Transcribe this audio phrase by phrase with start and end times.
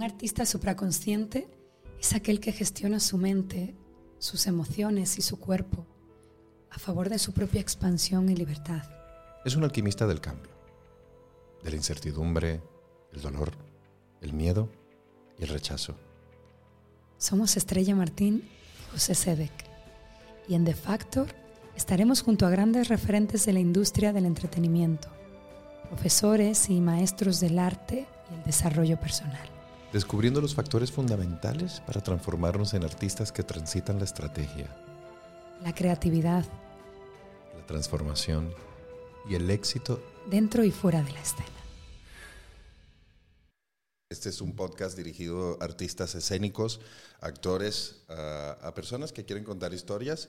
[0.00, 1.46] Un artista supraconsciente
[2.00, 3.74] es aquel que gestiona su mente,
[4.18, 5.86] sus emociones y su cuerpo
[6.70, 8.82] a favor de su propia expansión y libertad.
[9.44, 10.52] Es un alquimista del cambio,
[11.62, 12.62] de la incertidumbre,
[13.12, 13.52] el dolor,
[14.22, 14.70] el miedo
[15.38, 15.94] y el rechazo.
[17.18, 18.48] Somos Estrella Martín
[18.78, 19.52] y José Sedek.
[20.48, 21.26] Y en The Factor
[21.76, 25.08] estaremos junto a grandes referentes de la industria del entretenimiento,
[25.90, 29.59] profesores y maestros del arte y el desarrollo personal.
[29.92, 34.68] Descubriendo los factores fundamentales para transformarnos en artistas que transitan la estrategia,
[35.64, 36.44] la creatividad,
[37.56, 38.54] la transformación
[39.28, 40.00] y el éxito
[40.30, 41.44] dentro y fuera de la escena.
[44.08, 46.80] Este es un podcast dirigido a artistas escénicos,
[47.20, 50.28] actores, a, a personas que quieren contar historias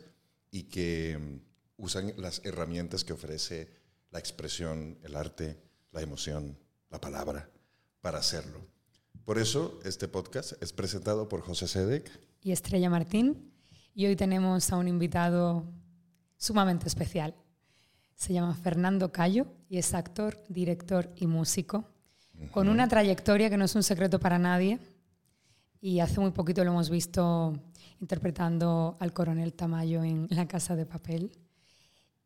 [0.50, 3.70] y que mm, usan las herramientas que ofrece
[4.10, 6.58] la expresión, el arte, la emoción,
[6.90, 7.48] la palabra
[8.02, 8.81] para hacerlo.
[9.26, 12.10] Por eso este podcast es presentado por José Sedek
[12.42, 13.52] y Estrella Martín
[13.94, 15.64] y hoy tenemos a un invitado
[16.38, 17.36] sumamente especial.
[18.16, 21.86] Se llama Fernando Cayo y es actor, director y músico,
[22.52, 24.80] con una trayectoria que no es un secreto para nadie.
[25.80, 27.54] Y hace muy poquito lo hemos visto
[28.00, 31.32] interpretando al coronel Tamayo en La Casa de Papel.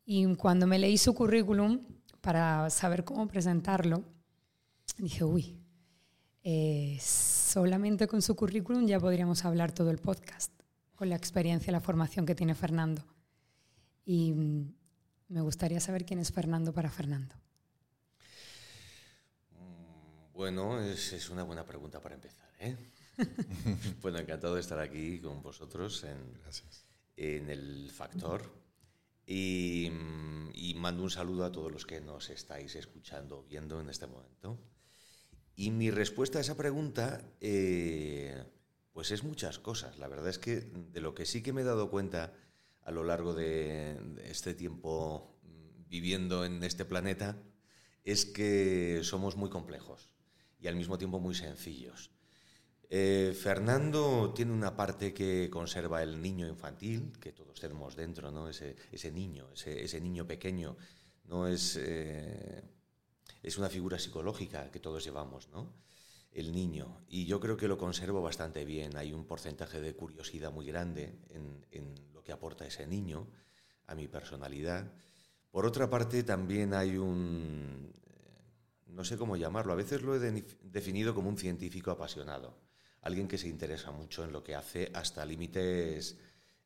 [0.06, 1.80] Y cuando me leí su currículum
[2.22, 4.02] para saber cómo presentarlo,
[4.98, 5.58] dije, uy,
[6.48, 10.52] eh, solamente con su currículum ya podríamos hablar todo el podcast,
[10.94, 13.02] con la experiencia y la formación que tiene Fernando.
[14.04, 14.74] Y mm,
[15.30, 17.34] me gustaría saber quién es Fernando para Fernando.
[20.34, 22.48] Bueno, es, es una buena pregunta para empezar.
[22.60, 22.76] ¿eh?
[24.00, 26.40] bueno, encantado de estar aquí con vosotros en,
[27.16, 28.48] en el Factor.
[29.26, 33.90] Y, mm, y mando un saludo a todos los que nos estáis escuchando, viendo en
[33.90, 34.60] este momento.
[35.58, 38.44] Y mi respuesta a esa pregunta, eh,
[38.92, 39.98] pues es muchas cosas.
[39.98, 42.34] La verdad es que de lo que sí que me he dado cuenta
[42.82, 47.38] a lo largo de, este tiempo mm, viviendo en este planeta,
[48.04, 50.10] es que somos muy complejos
[50.60, 52.10] y al mismo tiempo muy sencillos.
[52.90, 58.48] Eh, Fernando tiene una parte que conserva el niño infantil, que todos tenemos dentro, ¿no?
[58.48, 60.76] ese, ese niño, ese, niño pequeño.
[61.24, 61.48] ¿no?
[61.48, 62.62] Es, eh,
[63.46, 65.72] es una figura psicológica que todos llevamos, ¿no?
[66.32, 67.00] el niño.
[67.08, 68.96] Y yo creo que lo conservo bastante bien.
[68.96, 73.26] Hay un porcentaje de curiosidad muy grande en, lo que aporta ese niño
[73.86, 74.92] a mi personalidad.
[75.50, 77.90] Por otra parte, también hay un,
[78.86, 82.66] no sé cómo llamarlo, a veces lo he de definido como un científico apasionado
[83.06, 86.18] alguien que se interesa mucho en lo que hace hasta límites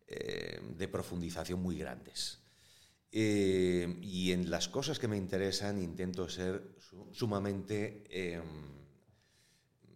[0.07, 2.40] eh, de profundización muy grandes.
[3.13, 8.41] Eh, y en las cosas que me interesan intento ser su sumamente eh,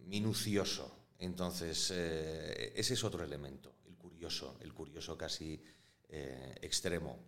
[0.07, 0.95] minucioso.
[1.19, 5.61] Entonces, eh, ese es otro elemento, el curioso, el curioso casi
[6.09, 7.19] eh, extremo.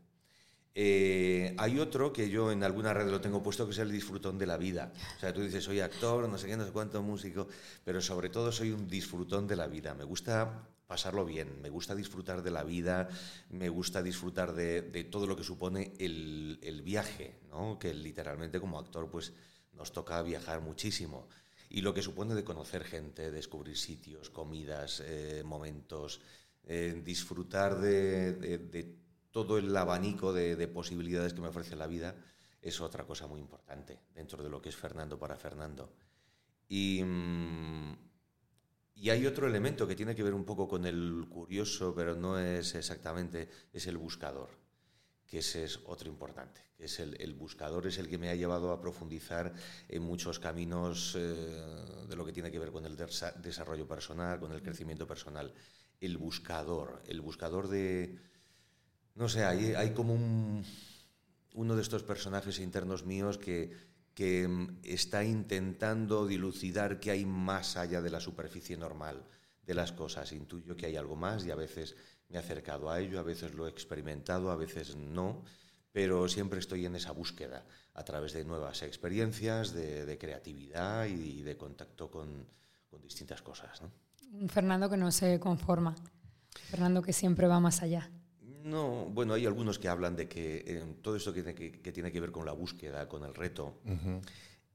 [0.80, 4.38] Eh, hay otro que yo en alguna red lo tengo puesto que es el disfrutón
[4.38, 4.94] de la vida.
[5.16, 7.48] O sea, tú dices, soy actor, no sé qué, no sé cuánto, músico,
[7.84, 9.96] pero sobre todo soy un disfrutón de la vida.
[9.96, 13.10] Me gusta pasarlo bien, me gusta disfrutar de la vida,
[13.50, 14.82] me gusta disfrutar de,
[15.12, 17.78] todo lo que supone el, viaje, ¿no?
[17.78, 19.34] que literalmente como actor pues
[19.74, 21.28] nos toca viajar muchísimo.
[21.70, 26.22] Y lo que supone de conocer gente, descubrir sitios, comidas, eh, momentos,
[26.64, 28.96] eh, disfrutar de,
[29.32, 32.16] todo el abanico de, de, posibilidades que me ofrece la vida
[32.62, 35.92] es otra cosa muy importante dentro de lo que es Fernando para Fernando.
[36.70, 38.07] Y, mm,
[39.00, 42.40] y, hay otro elemento que tiene que ver un poco con el curioso, pero no
[42.40, 44.50] es exactamente, es el buscador,
[45.26, 46.62] que ese es otro importante.
[46.78, 49.54] Que es el, buscador es el que me ha llevado a profundizar
[49.88, 54.52] en muchos caminos eh, de lo que tiene que ver con el desarrollo personal, con
[54.52, 55.52] el crecimiento personal.
[56.00, 58.20] El buscador, el buscador de
[59.18, 60.64] no sé, hay, hay como un,
[61.56, 63.72] uno de estos personajes internos míos que,
[64.18, 69.24] que mm, está intentando dilucidar qué hay más allá de la superficie normal
[69.64, 70.32] de las cosas.
[70.32, 71.96] Intuyo que hay algo más y a veces
[72.28, 75.44] me he acercado a ello, a veces lo he experimentado, a veces no,
[75.92, 81.44] pero siempre estoy en esa búsqueda a través de nuevas experiencias, de, de creatividad y
[81.44, 82.48] de contacto con,
[82.90, 83.84] con distintas cosas.
[83.84, 83.92] ¿no?
[84.32, 85.94] Un Fernando que no se conforma,
[86.72, 88.10] Fernando que siempre va más allá.
[88.68, 92.12] No, bueno, hay algunos que hablan de que eh, todo esto que, que, que, tiene
[92.12, 94.22] que ver con la búsqueda, con el reto, uh -huh.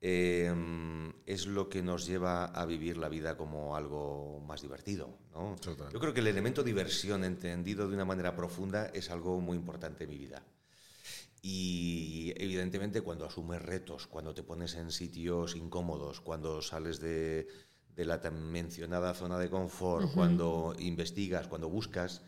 [0.00, 5.18] eh, es lo que nos lleva a vivir la vida como algo más divertido.
[5.34, 5.56] ¿no?
[5.92, 10.04] Yo creo que el elemento diversión, entendido de una manera profunda, es algo muy importante
[10.04, 10.42] en mi vida.
[11.42, 17.46] Y evidentemente cuando asumes retos, cuando te pones en sitios incómodos, cuando sales de,
[17.94, 22.22] de la tan mencionada zona de confort, cuando investigas, cuando buscas,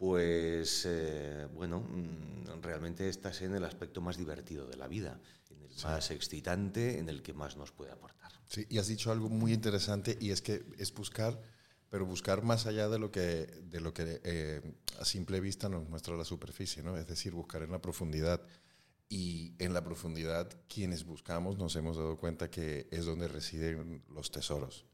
[0.00, 5.20] pues eh, bueno, mm, realmente estás en el aspecto más divertido de la vida,
[5.50, 8.32] en el más excitante, en el que más nos puede aportar.
[8.46, 11.38] Sí, y has dicho algo muy interesante y es que es buscar,
[11.90, 14.62] pero buscar más allá de lo que, de lo que eh,
[14.98, 16.96] a simple vista nos muestra la superficie, ¿no?
[16.96, 18.40] Es decir, buscar en la profundidad.
[19.12, 24.30] Y en la profundidad, quienes buscamos nos hemos dado cuenta que es donde residen los
[24.30, 24.86] tesoros.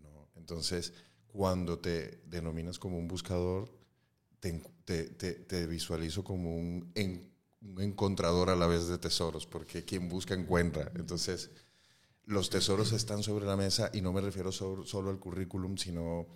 [0.00, 0.30] ¿no?
[0.36, 0.94] Entonces,
[1.26, 3.77] cuando te denominas como un buscador,
[4.40, 6.92] te, visualizo como un,
[7.78, 10.90] encontrador a la vez de tesoros, porque quien busca encuentra.
[10.94, 11.50] Entonces,
[12.24, 16.26] los tesoros están sobre la mesa y no me refiero solo al currículum, sino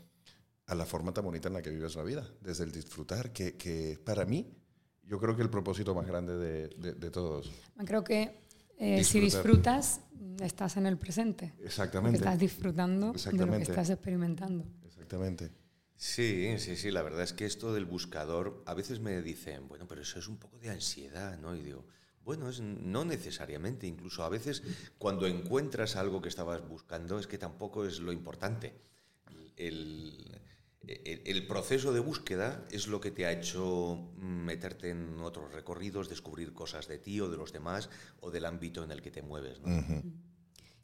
[0.67, 3.57] a la forma tan bonita en la que vives la vida, desde el disfrutar, que,
[3.57, 4.47] que para mí,
[5.03, 7.51] yo creo que el propósito más grande de, de, todos.
[7.85, 8.39] Creo que
[8.79, 10.01] eh, si disfrutas,
[10.41, 11.53] estás en el presente.
[11.63, 12.19] Exactamente.
[12.19, 14.65] estás disfrutando de lo que estás experimentando.
[14.87, 15.51] Exactamente.
[16.05, 19.87] Sí, sí, sí, la verdad es que esto del buscador, a veces me dicen, bueno,
[19.87, 21.55] pero eso es un poco de ansiedad, ¿no?
[21.55, 21.85] Y digo,
[22.25, 24.65] bueno, es, no necesariamente, incluso a veces
[24.99, 28.75] cuando encuentras algo que estabas buscando es que tampoco es lo importante.
[29.57, 30.41] El,
[30.89, 36.53] el, proceso de búsqueda es lo que te ha hecho meterte en otros recorridos, descubrir
[36.53, 39.61] cosas de ti o de los demás o del ámbito en el que te mueves.
[39.61, 40.03] ¿no?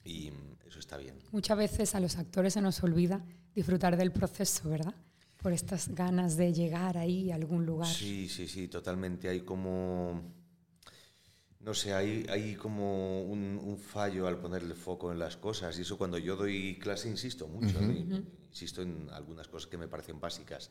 [0.05, 0.31] Y
[0.65, 1.19] eso está bien.
[1.33, 4.95] Muchas veces a los actores se nos olvida disfrutar del proceso, ¿verdad?
[5.43, 7.89] Por estas ganas de llegar ahí a algún lugar.
[7.89, 9.29] Sí, sí, sí, totalmente.
[9.29, 10.21] Hay como,
[11.61, 15.79] no sé, hay, hay como un, fallo al poner el foco en las cosas.
[15.79, 20.21] Y eso cuando yo doy clase insisto mucho, insisto en algunas cosas que me parecen
[20.21, 20.71] básicas.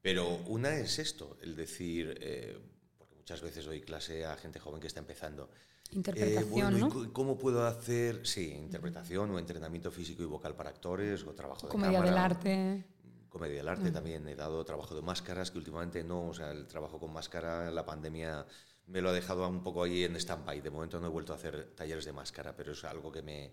[0.00, 2.58] Pero una es esto, el decir, eh,
[2.98, 5.50] porque muchas veces doy clase a gente joven que está empezando.
[5.92, 11.34] Interpretación, eh, ¿Cómo puedo hacer, sí, interpretación o entrenamiento físico y vocal para actores o
[11.34, 12.84] trabajo de Comedia del arte
[13.32, 13.92] comedia del arte mm.
[13.92, 14.28] también.
[14.28, 17.84] He dado trabajo de máscaras, que últimamente no, o sea, el trabajo con máscara, la
[17.84, 18.46] pandemia
[18.86, 20.60] me lo ha dejado un poco ahí en stand-by.
[20.60, 23.52] De momento no he vuelto a hacer talleres de máscara, pero es algo que me,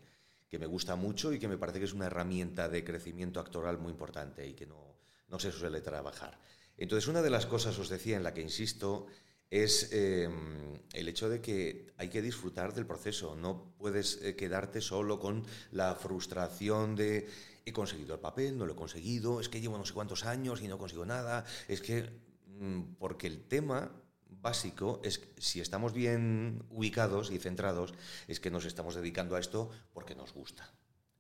[0.50, 3.78] que me gusta mucho y que me parece que es una herramienta de crecimiento actoral
[3.78, 4.98] muy importante y que no,
[5.30, 6.38] no se suele trabajar.
[6.78, 9.08] Entonces, una de las cosas, os decía, en la que insisto,
[9.50, 13.36] es em, el hecho de que hay que disfrutar del proceso.
[13.36, 17.28] No puedes eh, quedarte solo con la frustración de
[17.69, 20.62] he conseguido el papel, no lo he conseguido, es que llevo no sé cuántos años
[20.62, 22.10] y no consigo nada, es que,
[22.48, 23.92] mm, porque el tema
[24.30, 27.94] básico es si estamos bien ubicados y centrados,
[28.27, 30.71] es que nos estamos dedicando a esto porque nos gusta,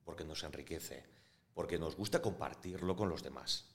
[0.03, 1.05] porque nos enriquece,
[1.53, 3.65] porque nos gusta compartirlo con los demás.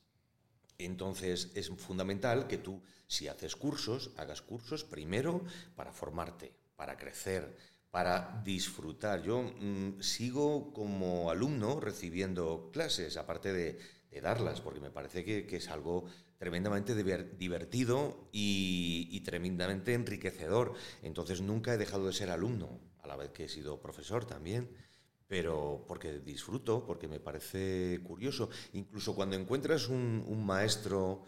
[0.79, 5.45] Entonces es fundamental que tú, si haces cursos, hagas cursos primero
[5.77, 7.57] para formarte, para crecer,
[7.95, 9.23] para disfrutar.
[9.23, 13.79] Yo mm, sigo como alumno recibiendo clases, aparte de,
[14.21, 16.05] darlas, porque me parece que, es algo
[16.37, 20.75] tremendamente divertido y, tremendamente enriquecedor.
[21.03, 24.71] Entonces nunca he dejado de ser alumno, a la vez que he sido profesor también,
[25.29, 28.51] pero porque disfruto, porque me parece curioso.
[28.73, 31.23] Incluso cuando encuentras un, maestro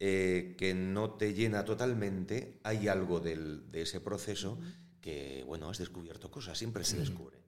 [0.00, 4.58] eh, que no te llena totalmente, hay algo de ese proceso
[5.06, 7.38] que, bueno, has descubierto cosas, siempre se descubre.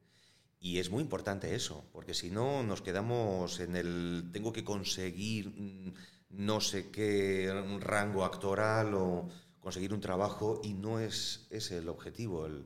[0.61, 5.49] Y es muy importante eso, porque si no nos quedamos en el tengo que conseguir
[5.49, 5.93] mm,
[6.31, 12.47] no sé qué rango actoral o conseguir un trabajo y no es ese el objetivo.
[12.47, 12.65] El,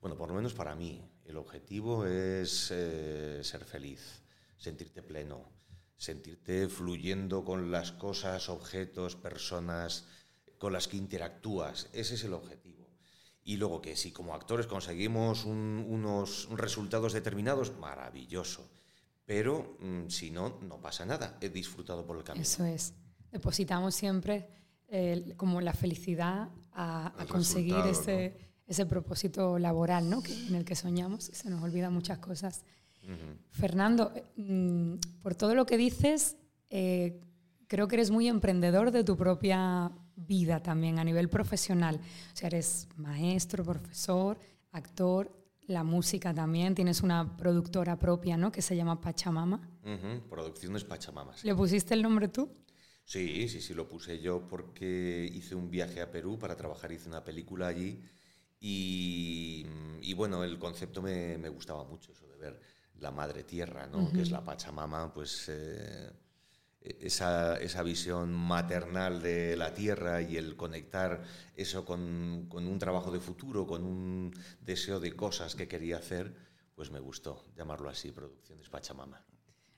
[0.00, 4.22] bueno, por lo menos para mí, el objetivo es eh, ser feliz,
[4.56, 5.52] sentirte pleno,
[5.98, 10.06] sentirte fluyendo con las cosas, objetos, personas
[10.56, 11.90] con las que interactúas.
[11.92, 12.81] Ese es el objetivo.
[13.44, 18.68] Y luego que si como actores conseguimos unos resultados determinados, maravilloso.
[19.24, 21.38] Pero mm, si no, no pasa nada.
[21.40, 22.42] He disfrutado por el camino.
[22.42, 22.94] Eso es.
[23.30, 24.48] Depositamos siempre
[25.36, 30.22] como la felicidad a, conseguir ese, ese propósito laboral ¿no?
[30.22, 32.64] que, en el que soñamos y se nos olvidan muchas cosas.
[33.50, 36.36] Fernando, mm, por todo lo que dices,
[36.70, 37.20] eh,
[37.66, 39.90] creo que eres muy emprendedor de tu propia
[40.26, 41.96] vida también a nivel profesional.
[42.32, 44.38] O sea, eres maestro, profesor,
[44.72, 45.30] actor,
[45.66, 46.74] la música también.
[46.74, 48.50] Tienes una productora propia, ¿no?
[48.50, 49.68] Que se llama Pachamama.
[50.28, 51.34] Producciones Pachamama.
[51.42, 52.50] ¿Le pusiste el nombre tú?
[53.04, 57.08] Sí, sí, sí, lo puse yo porque hice un viaje a Perú para trabajar, hice
[57.08, 58.00] una película allí
[58.60, 62.60] y, bueno, el concepto me, gustaba mucho, eso de ver
[63.00, 64.12] la madre tierra, ¿no?
[64.12, 65.48] Que es la Pachamama, pues...
[65.48, 66.10] Eh,
[66.82, 71.22] esa, esa, visión maternal de la tierra y el conectar
[71.56, 76.34] eso con, con, un trabajo de futuro, con un deseo de cosas que quería hacer,
[76.74, 79.24] pues me gustó llamarlo así, Producciones Pachamama.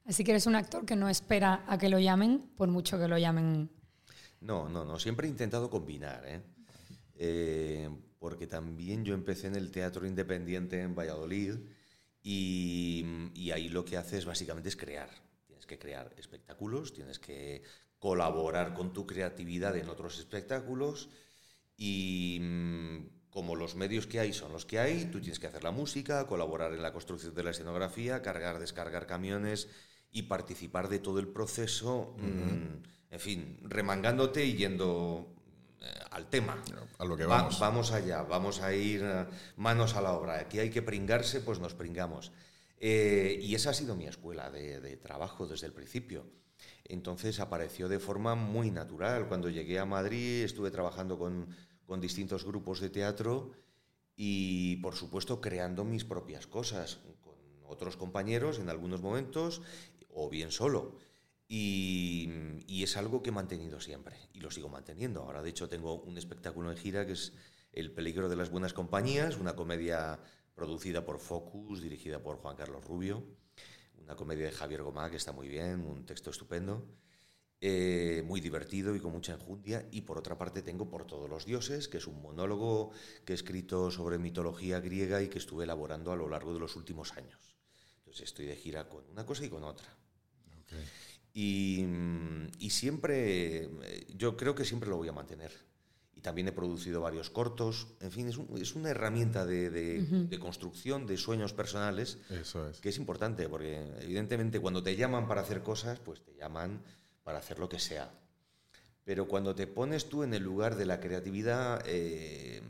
[0.07, 3.09] Así que eres un actor que no espera a que lo llamen, por mucho que
[3.09, 3.71] lo llamen.
[4.41, 4.99] No, no, no.
[4.99, 6.43] Siempre he intentado combinar, ¿eh?
[7.17, 11.55] Eh, porque también yo empecé en el teatro independiente en Valladolid
[12.23, 15.24] y, y ahí lo que haces básicamente es crear.
[15.65, 17.63] Tienes que crear espectáculos, tienes que
[17.99, 21.09] colaborar con tu creatividad en otros espectáculos
[21.75, 25.65] y mm, como los medios que hay son los que hay, tú tienes que hacer
[25.65, 29.69] la música, colaborar en la construcción de la escenografía, cargar, descargar camiones
[30.11, 35.33] y participar de todo el proceso, mm, en fin, remangándote y yendo
[35.81, 36.63] eh, al tema.
[36.99, 37.59] A lo que vamos.
[37.59, 40.41] vamos allá, vamos a ir eh, manos a la obra.
[40.41, 42.33] Aquí hay que pringarse, pues nos pringamos.
[42.87, 46.27] Eh, y esa ha sido mi escuela de, trabajo desde el principio.
[46.85, 49.27] Entonces apareció de forma muy natural.
[49.27, 53.53] Cuando llegué a Madrid estuve trabajando con distintos grupos de teatro
[54.17, 59.63] y, por supuesto, creando mis propias cosas con otros compañeros en algunos momentos
[60.11, 60.99] o bien solo.
[61.49, 62.29] Y,
[62.83, 65.23] es algo que he mantenido siempre y lo sigo manteniendo.
[65.23, 67.33] Ahora, de hecho, tengo un espectáculo en gira que es
[67.73, 70.21] El peligro de las buenas compañías, una comedia
[70.55, 73.25] producida por Focus, dirigida por Juan Carlos Rubio,
[73.99, 76.87] una comedia de Javier Gomá que está muy bien, un texto estupendo.
[77.67, 79.89] Eh, muy divertido y con mucha enjundia.
[79.91, 82.91] Y por otra parte tengo Por todos los dioses, que es un monólogo
[83.25, 86.77] que he escrito sobre mitología griega y que estuve elaborando a lo largo de los
[86.77, 87.57] últimos años.
[87.99, 89.89] Entonces estoy de gira con una cosa y con otra.
[91.33, 91.87] Y,
[92.69, 95.51] siempre, eh, yo creo que siempre lo voy a mantener.
[96.25, 97.89] También he producido varios cortos.
[98.01, 102.81] En fin, es, una herramienta de, de, construcción de sueños personales Eso es.
[102.81, 106.81] que es importante, porque evidentemente cuando te llaman para hacer cosas, pues te llaman
[107.25, 108.11] para hacer lo que sea.
[109.05, 112.63] Pero cuando te pones tú en el lugar de la creatividad, eh,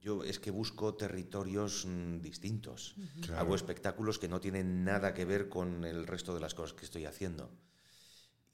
[0.00, 2.94] yo es que busco territorios mm, distintos.
[3.36, 6.86] Hago espectáculos que no tienen nada que ver con el resto de las cosas que
[6.86, 7.50] estoy haciendo.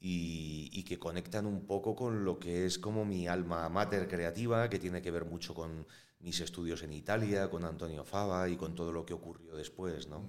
[0.03, 4.77] Y, que conectan un poco con lo que es como mi alma mater creativa, que
[4.77, 5.85] tiene que ver mucho con
[6.19, 10.25] mis estudios en Italia, con Antonio Fava y con todo lo que ocurrió después, ¿no?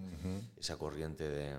[0.57, 1.57] Esa corriente de,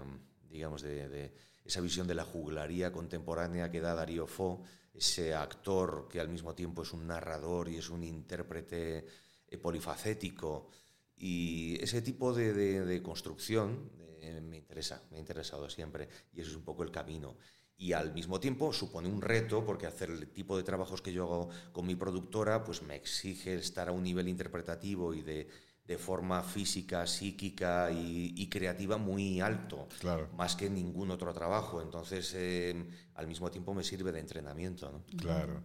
[0.49, 1.33] digamos, de
[1.65, 6.53] esa visión de la juglaría contemporánea que da Darío Fo, ese actor que al mismo
[6.53, 9.05] tiempo es un narrador y es un intérprete
[9.47, 10.69] eh, polifacético.
[11.15, 13.89] Y ese tipo de, construcción
[14.19, 17.37] eh, me interesa, me ha interesado siempre y eso es un poco el camino.
[17.77, 21.23] Y al mismo tiempo supone un reto porque hacer el tipo de trabajos que yo
[21.23, 25.47] hago con mi productora pues me exige estar a un nivel interpretativo y de
[25.85, 30.29] de forma física, psíquica y, creativa muy alto, claro.
[30.37, 31.81] más que ningún otro trabajo.
[31.81, 34.91] Entonces, eh, al mismo tiempo me sirve de entrenamiento.
[34.91, 35.03] ¿no?
[35.17, 35.61] Claro.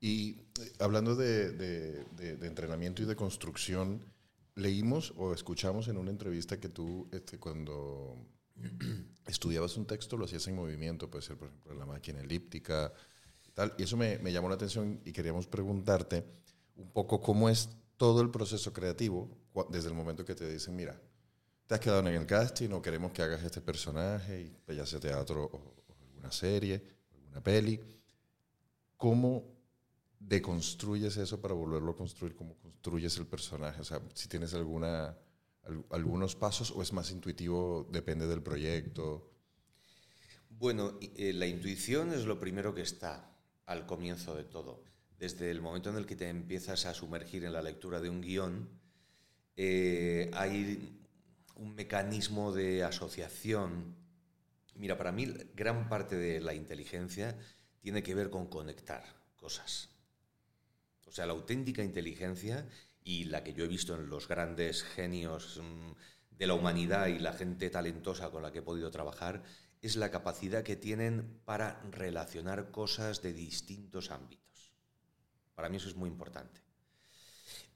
[0.00, 4.04] Y eh, hablando de, de, entrenamiento y de construcción,
[4.56, 8.18] leímos o escuchamos en una entrevista que tú, este, cuando
[9.26, 12.92] estudiabas un texto, lo hacías en movimiento, puede ser, por ejemplo, la máquina elíptica
[13.54, 13.74] tal.
[13.78, 16.24] Y eso me, me llamó la atención y queríamos preguntarte
[16.76, 19.30] un poco cómo es todo el proceso creativo
[19.68, 20.98] desde el momento que te dicen, mira,
[21.66, 25.00] te has quedado en el casting, no queremos que hagas este personaje, y ya sea
[25.00, 26.82] teatro o, alguna serie,
[27.14, 27.80] alguna peli,
[28.96, 29.44] ¿cómo
[30.18, 32.34] deconstruyes eso para volverlo a construir?
[32.34, 33.80] ¿Cómo construyes el personaje?
[33.80, 35.16] O sea, si tienes alguna,
[35.90, 39.30] algunos pasos o es más intuitivo, depende del proyecto.
[40.50, 44.92] Bueno, eh, la intuición es lo primero que está al comienzo de todo
[45.22, 48.20] desde el momento en el que te empiezas a sumergir en la lectura de un
[48.20, 48.68] guion,
[49.56, 50.98] eh, hay
[51.54, 53.94] un mecanismo de asociación.
[54.74, 57.38] Mira, para mí gran parte de la inteligencia
[57.80, 59.04] tiene que ver con conectar
[59.36, 59.90] cosas.
[61.06, 62.68] O sea, la auténtica inteligencia
[63.04, 65.92] y la que yo he visto en los grandes genios mm,
[66.38, 69.42] de la humanidad y la gente talentosa con la que he podido trabajar
[69.80, 74.72] es la capacidad que tienen para relacionar cosas de distintos ámbitos.
[75.54, 76.61] Para mí eso es muy importante.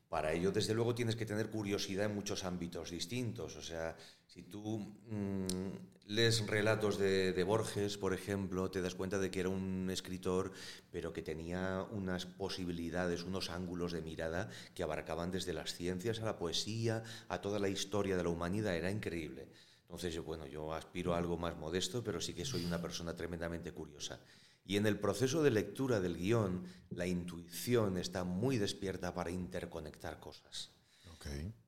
[0.08, 3.56] Para ello, desde luego, tienes que tener curiosidad en muchos ámbitos distintos.
[3.56, 3.96] O sea,
[4.26, 9.40] si tú mm, lees relatos de, de, Borges, por ejemplo, te das cuenta de que
[9.40, 10.52] era un escritor,
[10.92, 16.24] pero que tenía unas posibilidades, unos ángulos de mirada que abarcaban desde las ciencias a
[16.24, 18.76] la poesía, a toda la historia de la humanidad.
[18.76, 19.48] Era increíble.
[19.82, 23.72] Entonces, bueno, yo aspiro a algo más modesto, pero sí que soy una persona tremendamente
[23.72, 24.20] curiosa.
[24.66, 30.18] Y en el proceso de lectura del guion, la intuición está muy despierta para interconectar
[30.18, 30.72] cosas.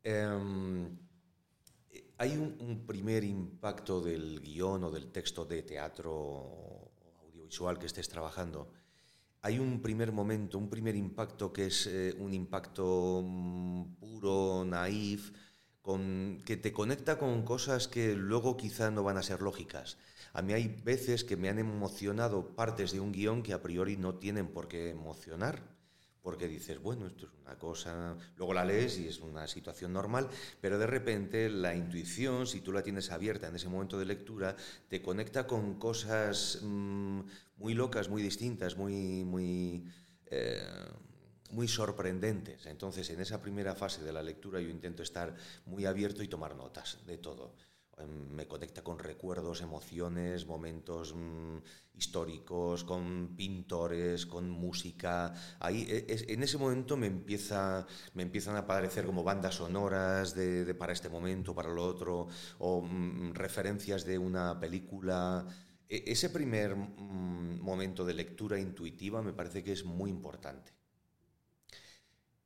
[0.03, 0.99] Em,
[2.19, 6.91] hay un, primer impacto del guion o del texto de teatro
[7.25, 8.71] audiovisual que estés trabajando.
[9.43, 15.33] Hay un primer momento, un primer impacto que es eh, un impacto mm, puro, naif,
[15.81, 19.97] con, que te conecta con cosas que luego quizá no van a ser lógicas.
[20.33, 23.97] A mí hay veces que me han emocionado partes de un guion que a priori
[23.97, 25.63] no tienen por qué emocionar,
[26.23, 30.29] porque dices, bueno, esto es una cosa, luego la lees y es una situación normal,
[30.61, 34.55] pero de repente la intuición, si tú la tienes abierta en ese momento de lectura,
[34.89, 37.21] te conecta con cosas mm,
[37.57, 39.87] muy locas, muy distintas, muy, muy,
[40.27, 40.63] eh,
[41.51, 42.67] muy sorprendentes.
[42.67, 45.35] Entonces, en esa primera fase de la lectura yo intento estar
[45.67, 47.55] muy abierto y tomar notas de todo.
[48.01, 51.59] Em, me conecta con recuerdos, emociones, momentos mm,
[51.97, 55.35] históricos, con pintores, con música.
[55.59, 60.75] Ahí, e, en ese momento me, empieza, me empiezan a aparecer como bandas sonoras de,
[60.75, 62.29] para este momento, para lo otro,
[62.59, 65.47] o mm, referencias de una película.
[65.89, 70.73] E, ese primer mm, momento de lectura intuitiva me parece que es muy importante.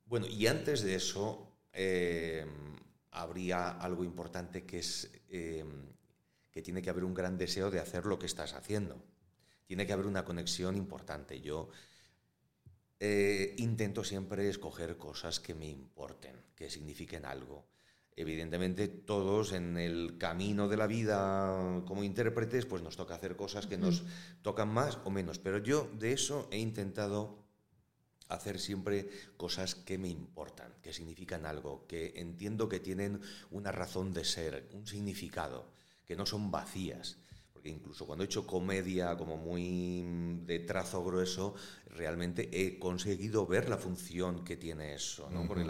[0.05, 2.45] Bueno, y antes de eso, eh,
[3.13, 5.93] habría algo importante que es em,
[6.51, 9.03] que tiene que haber un gran deseo de hacer lo que estás haciendo.
[9.65, 11.41] Tiene que haber una conexión importante.
[11.41, 11.69] Yo
[12.99, 17.65] eh, intento siempre escoger cosas que me importen, que signifiquen algo.
[18.15, 23.65] Evidentemente, todos en el camino de la vida como intérpretes, pues nos toca hacer cosas
[23.65, 24.03] que nos
[24.43, 25.39] tocan más o menos.
[25.39, 27.42] Pero yo de eso he intentado
[28.33, 33.21] hacer siempre cosas que me importan, que significan algo, que entiendo que tienen
[33.51, 35.71] una razón de ser, un significado,
[36.05, 37.17] que no son vacías.
[37.53, 40.03] Porque incluso cuando he hecho comedia como muy
[40.45, 41.55] de trazo grueso,
[41.87, 45.47] realmente he conseguido ver la función que tiene eso, ¿no?
[45.47, 45.65] Porque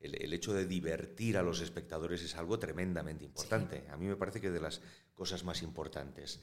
[0.00, 3.84] el, hecho de divertir a los espectadores es algo tremendamente importante.
[3.90, 4.82] A mí me parece que de las
[5.14, 6.40] cosas más importantes.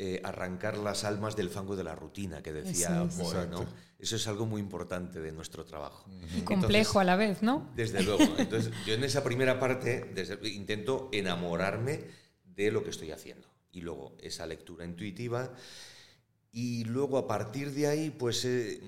[0.00, 3.66] Eh, arrancar las almas del fango de la rutina, que decía Eso
[3.98, 6.08] Eso es algo muy importante de nuestro trabajo.
[6.44, 7.68] complejo a la vez, ¿no?
[7.74, 8.22] Desde luego.
[8.38, 10.14] Entonces, yo en esa primera parte
[10.44, 12.04] intento enamorarme
[12.44, 13.48] de lo que estoy haciendo.
[13.72, 15.52] Y luego esa lectura intuitiva.
[16.52, 18.80] Y luego a partir de ahí, pues eh,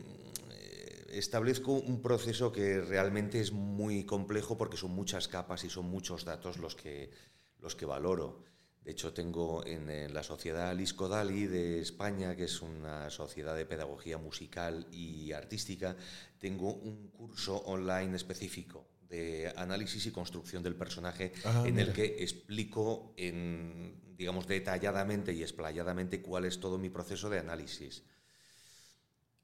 [1.11, 6.25] establezco un proceso que realmente es muy complejo porque son muchas capas y son muchos
[6.25, 7.11] datos los que,
[7.59, 8.45] los que valoro.
[8.83, 13.67] De hecho, tengo en, la Sociedad Lisco Dali de España, que es una sociedad de
[13.67, 15.97] pedagogía musical y artística,
[16.39, 22.23] tengo un curso online específico de análisis y construcción del personaje ah, en el que
[22.23, 28.03] explico en, digamos, detalladamente y explayadamente cuál es todo mi proceso de análisis.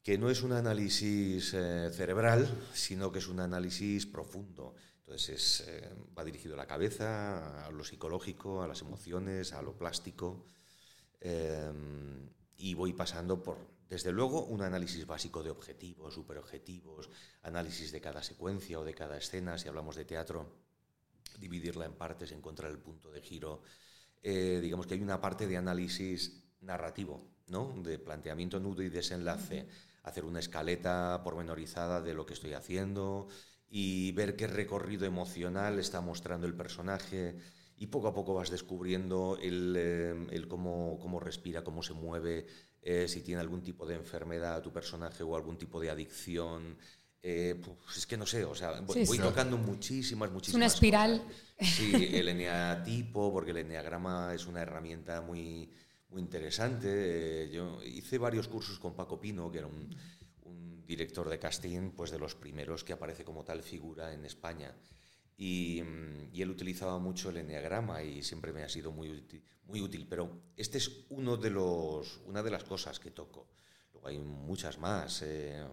[0.02, 4.74] Que no es un análisis eh, cerebral, sino que es un análisis profundo
[5.06, 5.88] entonces eh,
[6.18, 10.44] va dirigido a la cabeza, a lo psicológico, a las emociones, a lo plástico.
[11.20, 11.70] Eh,
[12.56, 17.08] y voy pasando por, desde luego, un análisis básico de objetivos, superobjetivos,
[17.42, 20.56] análisis de cada secuencia o de cada escena, si hablamos de teatro,
[21.38, 23.62] dividirla en partes, encontrar el punto de giro.
[24.24, 27.80] Eh, digamos que hay una parte de análisis narrativo, ¿no?
[27.84, 29.68] de planteamiento, nudo y desenlace,
[30.02, 33.28] hacer una escaleta pormenorizada de lo que estoy haciendo,
[33.68, 37.36] y ver qué recorrido emocional está mostrando el personaje
[37.78, 42.46] y poco a poco vas descubriendo el, eh, cómo, cómo, respira, cómo se mueve,
[42.80, 46.78] eh, si tiene algún tipo de enfermedad tu personaje o algún tipo de adicción.
[47.22, 50.48] Eh, pues es que no sé, o sea, voy tocando muchísimas, muchísimas.
[50.48, 51.22] Es una espiral.
[51.60, 55.68] Sí, el eneatipo, porque el eneagrama es una herramienta muy,
[56.08, 57.50] muy interesante.
[57.52, 59.94] yo hice varios cursos con Paco Pino, que era un
[60.86, 64.74] director de casting, pues de los primeros que aparece como tal figura en España.
[65.36, 69.80] Y, mm, él utilizaba mucho el enneagrama y siempre me ha sido muy útil, muy
[69.80, 70.06] útil.
[70.08, 73.48] Pero este es uno de los, una de las cosas que toco.
[73.92, 75.22] Luego hay muchas más.
[75.22, 75.66] Eh.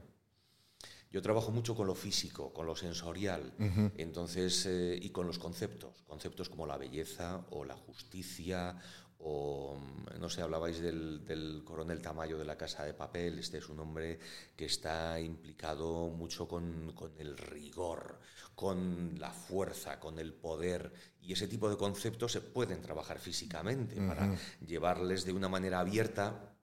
[1.14, 3.54] Yo trabajo mucho con lo físico, con lo sensorial,
[3.98, 8.76] entonces eh, y con los conceptos, conceptos como la belleza o la justicia
[9.24, 9.78] o
[10.20, 14.20] no sé, hablabais del, coronel Tamayo de la Casa de Papel, este es un hombre
[14.56, 18.20] que está implicado mucho con, el rigor,
[18.56, 23.96] con la fuerza, con el poder, y ese tipo de conceptos se pueden trabajar físicamente
[23.96, 24.34] para
[24.66, 26.54] llevarles de una manera abierta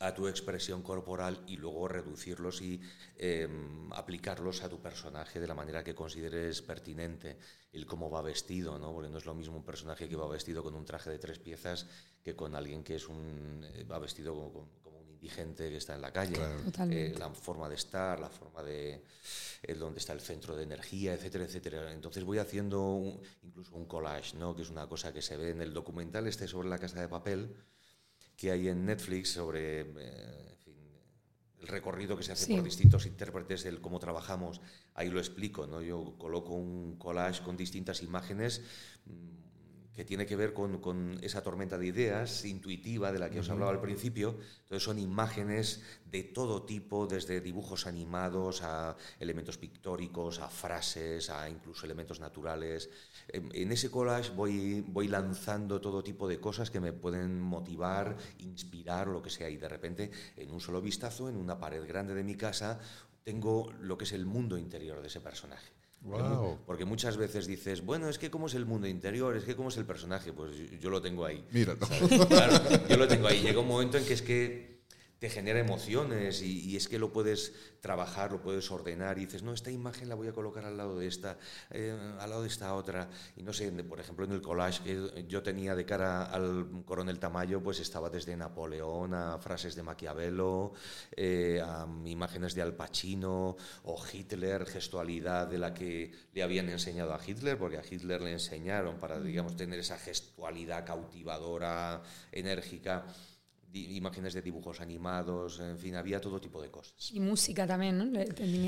[0.00, 2.80] a tu expresión corporal y luego reducirlos y
[3.16, 7.38] em, aplicarlos a tu personaje de la manera que consideres pertinente.
[7.72, 8.92] El cómo va vestido, ¿no?
[8.92, 11.38] Porque no es lo mismo un personaje que va vestido con un traje de tres
[11.38, 11.86] piezas
[12.22, 16.02] que con alguien que es un eh, va vestido como, un indigente que está en
[16.02, 16.36] la calle.
[16.90, 19.04] Eh, la forma de estar, la forma de
[19.62, 21.92] el dónde está el centro de energía, etcétera, etcétera.
[21.92, 24.56] Entonces voy haciendo incluso un collage, ¿no?
[24.56, 27.08] Que es una cosa que se ve en el documental este sobre la casa de
[27.08, 27.54] papel
[28.40, 30.56] que hay en Netflix sobre, eh,
[31.60, 34.60] el recorrido que se hace por distintos intérpretes, el cómo trabajamos,
[34.94, 35.82] ahí lo explico, ¿no?
[35.82, 38.62] Yo coloco un collage con distintas imágenes
[39.94, 43.70] que tiene que ver con, esa tormenta de ideas intuitiva de la que os hablaba
[43.72, 44.38] al principio.
[44.62, 51.48] Entonces son imágenes de todo tipo, desde dibujos animados a elementos pictóricos, a frases, a
[51.48, 52.88] incluso elementos naturales.
[53.28, 59.08] En, ese collage voy, voy lanzando todo tipo de cosas que me pueden motivar, inspirar,
[59.08, 59.50] lo que sea.
[59.50, 62.78] Y de repente, en un solo vistazo, en una pared grande de mi casa,
[63.24, 65.79] tengo lo que es el mundo interior de ese personaje.
[66.66, 69.68] Porque muchas veces dices, bueno, es que cómo es el mundo interior, es que cómo
[69.68, 71.44] es el personaje, pues yo, lo tengo ahí.
[71.52, 72.08] Mira, claro,
[72.88, 73.40] yo lo tengo ahí.
[73.40, 74.79] Llega un momento en que es que
[75.20, 77.52] te genera emociones y, es que lo puedes
[77.82, 80.98] trabajar, lo puedes ordenar y dices, no, esta imagen la voy a colocar al lado
[80.98, 81.36] de esta,
[81.70, 83.10] eh, al lado de esta otra.
[83.36, 87.18] Y no sé, por ejemplo, en el collage que yo tenía de cara al coronel
[87.18, 90.72] Tamayo, pues estaba desde Napoleón a frases de Maquiavelo,
[91.14, 97.12] eh, a imágenes de Al Pacino o Hitler, gestualidad de la que le habían enseñado
[97.12, 102.02] a Hitler, porque a Hitler le enseñaron para, digamos, tener esa gestualidad cautivadora,
[102.32, 103.04] enérgica
[103.72, 107.10] imágenes de dibujos animados, en fin, había todo tipo de cosas.
[107.12, 108.04] Y música también, ¿no?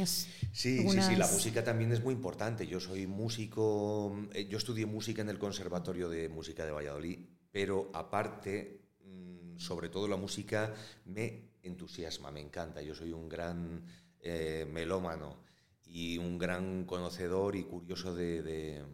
[0.06, 2.66] sí, sí, sí, la música también es muy importante.
[2.66, 7.18] Yo soy músico, eh, yo estudié música en el Conservatorio de Música de Valladolid,
[7.50, 10.74] pero aparte, mm, sobre todo la música
[11.06, 12.82] me entusiasma, me encanta.
[12.82, 13.84] Yo soy un gran
[14.20, 15.42] eh, melómano
[15.84, 18.84] y un gran conocedor y curioso de de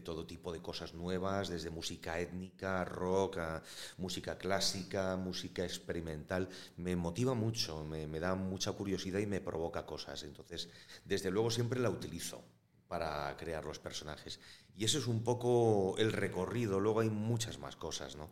[0.00, 3.62] todo tipo de cosas nuevas, desde música étnica, rock, a
[3.98, 6.48] música clásica, música experimental.
[6.76, 10.22] Me motiva mucho, me, da mucha curiosidad y me provoca cosas.
[10.22, 10.68] Entonces,
[11.04, 12.44] desde luego siempre la utilizo
[12.88, 14.40] para crear los personajes.
[14.74, 16.80] Y eso es un poco el recorrido.
[16.80, 18.30] Luego hay muchas más cosas, ¿no?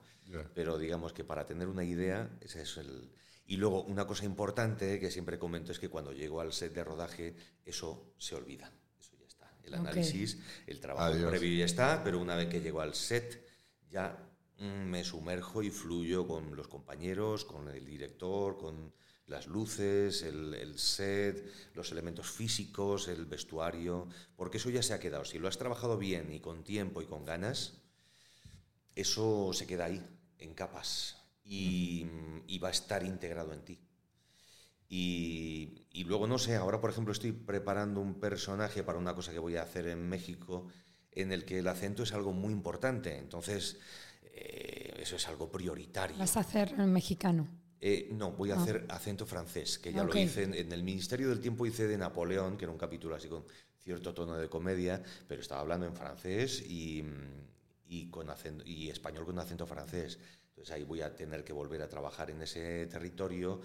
[0.54, 3.12] Pero digamos que para tener una idea, ese es el...
[3.44, 6.84] Y luego una cosa importante que siempre comento es que cuando llego al set de
[6.84, 8.72] rodaje, eso se olvida
[9.64, 13.46] el análisis, el trabajo previo ya está, pero una vez que llego al set
[13.90, 14.16] ya
[14.59, 18.92] mm, me sumerjo y fluyo con los compañeros, con el director, con
[19.27, 25.25] las luces, el, set, los elementos físicos, el vestuario, porque eso ya se ha quedado.
[25.25, 27.75] Si lo has trabajado bien y con tiempo y con ganas,
[28.94, 30.05] eso se queda ahí,
[30.38, 32.05] en capas, y
[32.62, 33.79] va a estar integrado en ti.
[34.94, 39.38] Y, luego, no sé, ahora por ejemplo estoy preparando un personaje para una cosa que
[39.38, 40.68] voy a hacer en México
[41.12, 43.16] en el que el acento es algo muy importante.
[43.16, 43.78] Entonces,
[44.22, 46.18] eh, eso es algo prioritario.
[46.18, 47.48] ¿Vas a hacer en mexicano?
[47.81, 48.62] Eh, no, voy a ah.
[48.62, 52.59] hacer acento francés, que ya lo hice en, el Ministerio del Tiempo, hice de Napoleón,
[52.59, 53.46] que era un capítulo así con
[53.78, 57.02] cierto tono de comedia, pero estaba hablando en francés y,
[57.87, 60.18] y, con acento, y español con acento francés.
[60.50, 63.62] Entonces ahí voy a tener que volver a trabajar en ese territorio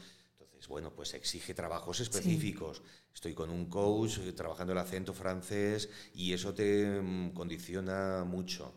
[0.68, 2.82] bueno, pues exige trabajos específicos.
[3.14, 8.74] Estoy con un coach eh, trabajando el acento francés y eso te mm, condiciona mucho.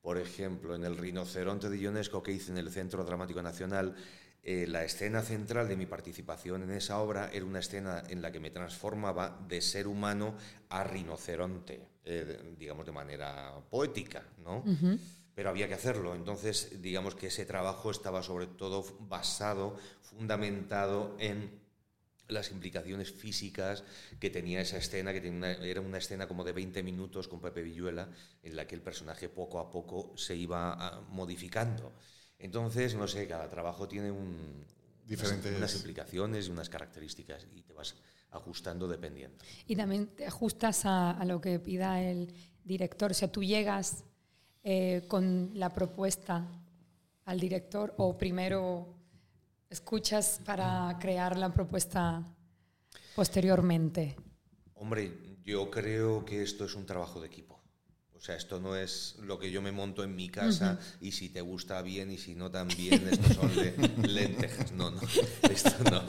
[0.00, 3.96] Por ejemplo, en el Rinoceronte de Ionesco que hice en el Centro Dramático Nacional,
[4.42, 8.30] eh, la escena central de mi participación en esa obra era una escena en la
[8.30, 10.36] que me transformaba de ser humano
[10.68, 14.62] a rinoceronte, eh, digamos de manera poética, ¿no?
[15.34, 16.14] pero había que hacerlo.
[16.14, 19.76] Entonces, digamos que ese trabajo estaba sobre todo basado,
[20.16, 21.62] fundamentado en
[22.28, 23.84] las implicaciones físicas
[24.18, 25.26] que tenía esa escena, que
[25.62, 28.08] era una escena como de 20 minutos con Pepe Villuela,
[28.42, 31.92] en la que el personaje poco a poco se iba ah, modificando.
[32.38, 34.64] Entonces, no sé, cada trabajo tiene un,
[35.06, 35.56] Diferentes...
[35.56, 37.94] unas, implicaciones y unas características y te vas
[38.30, 39.36] ajustando dependiendo.
[39.66, 43.10] Y también te ajustas a, a lo que pida el director.
[43.10, 44.04] O sea, tú llegas
[44.66, 46.48] eh, con la propuesta
[47.26, 48.94] al director o primero
[49.70, 52.24] escuchas para crear la propuesta
[53.14, 54.16] posteriormente?
[54.74, 57.60] Hombre, yo creo que esto es un trabajo de equipo.
[58.14, 61.28] O sea, esto no es lo que yo me monto en mi casa y si
[61.28, 63.50] te gusta bien y si no también, esto son
[64.02, 64.72] lentejas.
[64.72, 65.00] No, no,
[65.50, 66.02] esto no.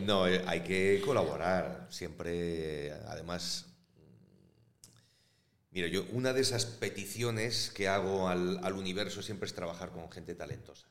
[0.00, 1.86] No, eh, hay que colaborar.
[1.90, 3.66] Siempre, además,
[5.76, 10.34] Mira, yo una de esas peticiones que hago al, universo siempre es trabajar con gente
[10.34, 10.88] talentosa,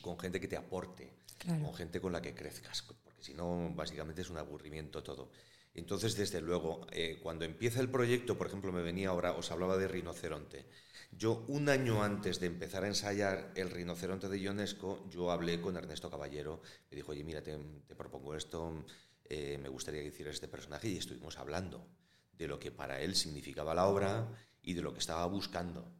[0.00, 1.12] con gente que te aporte,
[1.46, 5.30] con gente con la que crezcas, porque si no, básicamente es un aburrimiento todo.
[5.74, 9.76] Entonces, desde luego, eh, cuando empieza el proyecto, por ejemplo, me venía ahora, os hablaba
[9.76, 10.66] de Rinoceronte.
[11.12, 15.76] Yo, un año antes de empezar a ensayar el Rinoceronte de Ionesco, yo hablé con
[15.76, 17.56] Ernesto Caballero, me dijo, oye, mira, te,
[17.96, 18.84] propongo esto,
[19.24, 21.86] eh, me gustaría que hicieras este personaje, y estuvimos hablando
[22.32, 24.28] de lo que para él significaba la obra
[24.62, 25.92] y de lo que estaba buscando.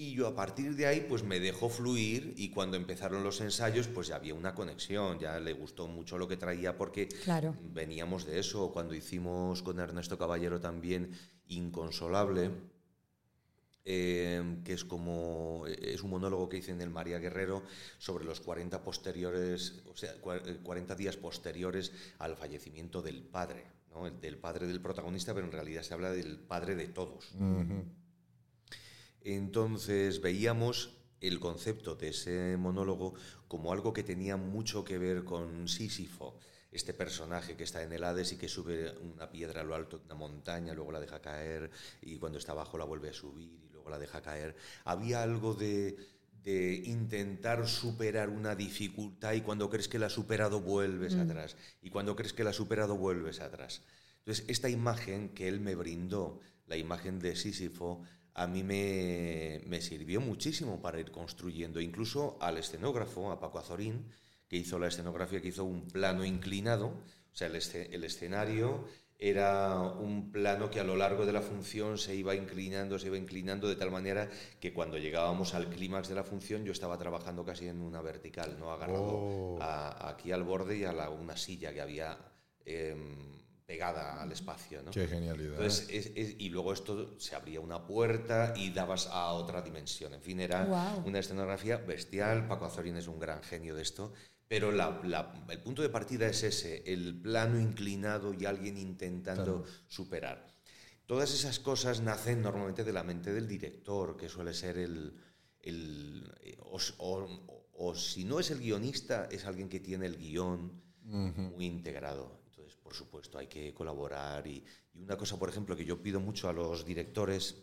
[0.00, 3.88] Y yo a partir de ahí pues me dejó fluir y cuando empezaron los ensayos
[3.88, 7.56] pues ya había una conexión, ya le gustó mucho lo que traía porque claro.
[7.74, 8.70] veníamos de eso.
[8.70, 11.10] Cuando hicimos con Ernesto Caballero también
[11.48, 12.52] Inconsolable,
[13.84, 17.64] eh, que es como es un monólogo que hice en el María Guerrero
[17.98, 24.08] sobre los 40 posteriores, o sea, 40 días posteriores al fallecimiento del padre, ¿no?
[24.08, 27.32] del padre del protagonista, pero en realidad se habla del padre de todos.
[29.22, 33.14] Entonces veíamos el concepto de ese monólogo
[33.48, 36.38] como algo que tenía mucho que ver con Sísifo,
[36.70, 39.98] este personaje que está en el Hades y que sube una piedra a lo alto
[39.98, 41.70] de una montaña, luego la deja caer
[42.02, 44.54] y cuando está abajo la vuelve a subir y luego la deja caer.
[44.84, 45.96] Había algo de,
[46.44, 51.20] de intentar superar una dificultad y cuando crees que la has superado vuelves mm.
[51.20, 53.82] atrás y cuando crees que la has superado vuelves atrás.
[54.18, 58.02] Entonces, esta imagen que él me brindó, la imagen de Sísifo,
[58.38, 64.06] a mí me, me, sirvió muchísimo para ir construyendo, incluso al escenógrafo, a Paco Azorín,
[64.48, 68.86] que hizo la escenografía, que hizo un plano inclinado, o sea, el, el escenario
[69.18, 73.18] era un plano que a lo largo de la función se iba inclinando, se iba
[73.18, 77.44] inclinando de tal manera que cuando llegábamos al clímax de la función yo estaba trabajando
[77.44, 79.58] casi en una vertical, no agarrado oh.
[79.60, 82.16] aquí al borde y a la, una silla que había
[82.64, 83.37] em,
[83.68, 84.82] pegada al espacio.
[84.82, 84.90] ¿no?
[84.90, 85.60] Qué genialidad.
[86.38, 90.14] y luego esto se abría una puerta y dabas a otra dimensión.
[90.14, 92.48] En fin, era una escenografía bestial.
[92.48, 94.14] Paco Azorín es un gran genio de esto.
[94.48, 100.46] Pero el punto de partida es ese, el plano inclinado y alguien intentando superar.
[101.04, 105.12] Todas esas cosas nacen normalmente de la mente del director, que suele ser el...
[106.96, 112.37] o, si no es el guionista, es alguien que tiene el guion muy integrado
[112.88, 114.46] por supuesto, hay que colaborar.
[114.46, 117.54] Y, una cosa, por ejemplo, que yo pido mucho a los directores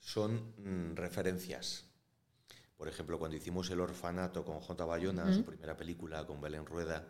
[0.00, 1.84] son mm, referencias.
[2.76, 4.84] Por ejemplo, cuando hicimos El Orfanato con J.
[4.84, 7.06] Bayona, su primera película con Belén Rueda,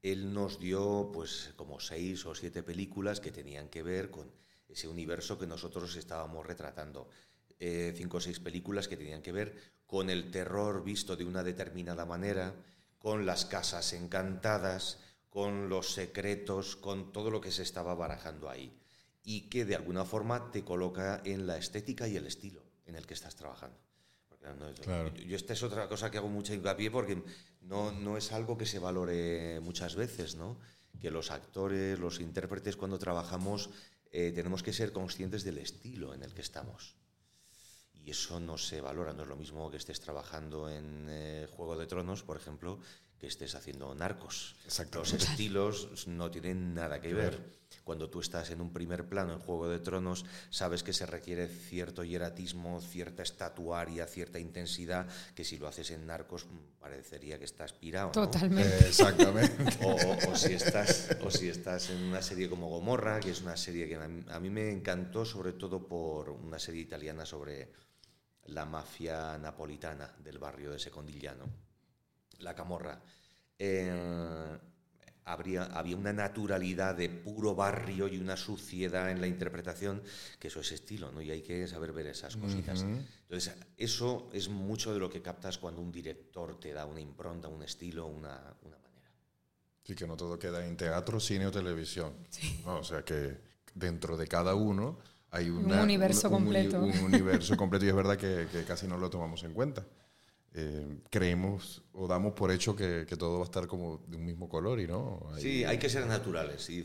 [0.00, 4.32] él nos dio pues como seis o siete películas que tenían que ver con
[4.66, 7.10] ese universo que nosotros estábamos retratando.
[7.58, 11.42] Eh, cinco o seis películas que tenían que ver con el terror visto de una
[11.42, 12.54] determinada manera,
[12.98, 18.78] con las casas encantadas, con los secretos, con todo lo que se estaba barajando ahí
[19.22, 23.06] y que de alguna forma te coloca en la estética y el estilo en el
[23.06, 23.78] que estás trabajando.
[25.26, 27.22] Yo, esta es otra cosa que hago mucha hincapié porque
[27.60, 30.58] no, no es algo que se valore muchas veces, ¿no?
[30.98, 33.70] Que los actores, los intérpretes cuando trabajamos
[34.10, 36.96] eh, tenemos que ser conscientes del estilo en el que estamos.
[37.92, 41.76] Y eso no se valora, no es lo mismo que estés trabajando en eh, Juego
[41.76, 42.80] de Tronos, por ejemplo,
[43.18, 44.54] que estés haciendo narcos.
[44.92, 47.58] Los estilos no tienen nada que ver.
[47.84, 51.48] Cuando tú estás en un primer plano en Juego de Tronos, sabes que se requiere
[51.48, 57.46] cierto hieratismo, cierta estatuaria, cierta intensidad, que si lo haces en narcos mm, parecería que
[57.46, 58.10] estás pirado.
[58.12, 58.88] Totalmente.
[58.88, 59.78] exactamente.
[60.28, 63.88] O, si estás, o si estás en una serie como Gomorra, que es una serie
[63.88, 67.72] que a mí me encantó, sobre todo por una serie italiana sobre
[68.46, 71.67] la mafia napolitana del barrio de Secondigliano
[72.38, 73.00] la camorra,
[73.58, 74.58] eh,
[75.28, 80.02] habría, había una naturalidad de puro barrio y una suciedad en la interpretación,
[80.38, 81.20] que eso es estilo, ¿no?
[81.20, 82.82] Y hay que saber ver esas cositas.
[82.82, 87.48] Entonces, eso es mucho de lo que captas cuando un director te da una impronta,
[87.48, 88.78] un estilo, una, manera.
[89.84, 92.14] Sí, que no todo queda en teatro, cine o televisión.
[92.64, 93.38] o sea que
[93.74, 94.98] dentro de cada uno
[95.30, 96.80] hay un universo completo.
[96.80, 99.84] Un, universo completo y es verdad que, que casi no lo tomamos en cuenta.
[100.60, 104.48] Eh, creemos o damos por hecho que, todo va a estar como de un mismo
[104.48, 105.22] color y no.
[105.38, 106.62] sí, hay que ser naturales.
[106.62, 106.82] sí,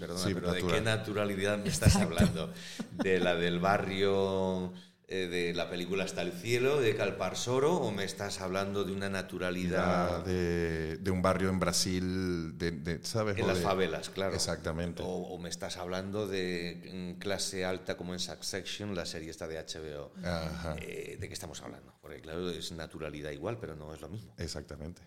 [0.00, 2.52] perdona, pero ¿de qué naturalidad me estás hablando?
[3.04, 4.72] ¿De la del barrio
[5.14, 9.08] eh, de la película Hasta el cielo, de Calparsoro, o me estás hablando de una
[9.08, 10.24] naturalidad...
[10.24, 13.38] De, de un barrio en Brasil, de, ¿sabes?
[13.38, 14.34] En las favelas, claro.
[14.34, 15.02] Exactamente.
[15.06, 20.12] O, me estás hablando de clase alta como en Succession, la serie esta de HBO.
[20.80, 21.94] Eh, ¿De qué estamos hablando?
[22.00, 24.34] Porque claro, es naturalidad igual, pero no es lo mismo.
[24.38, 25.02] Exactamente.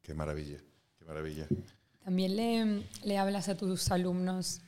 [0.00, 0.58] Qué maravilla,
[0.98, 1.46] qué maravilla.
[2.02, 4.62] También le, le hablas a tus alumnos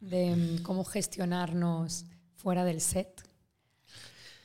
[0.00, 3.25] de mm, cómo gestionarnos fuera del set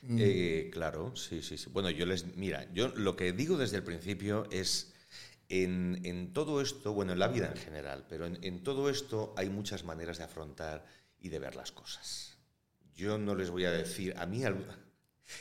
[0.09, 1.69] Eh, claro, sí, sí, sí.
[1.69, 2.35] Bueno, yo les.
[2.35, 4.93] Mira, yo lo que digo desde el principio es.
[5.53, 9.83] En, todo esto, bueno, en la vida en general, pero en, todo esto hay muchas
[9.83, 10.85] maneras de afrontar
[11.19, 12.37] y de ver las cosas.
[12.95, 14.15] Yo no les voy a decir.
[14.17, 14.45] A mí,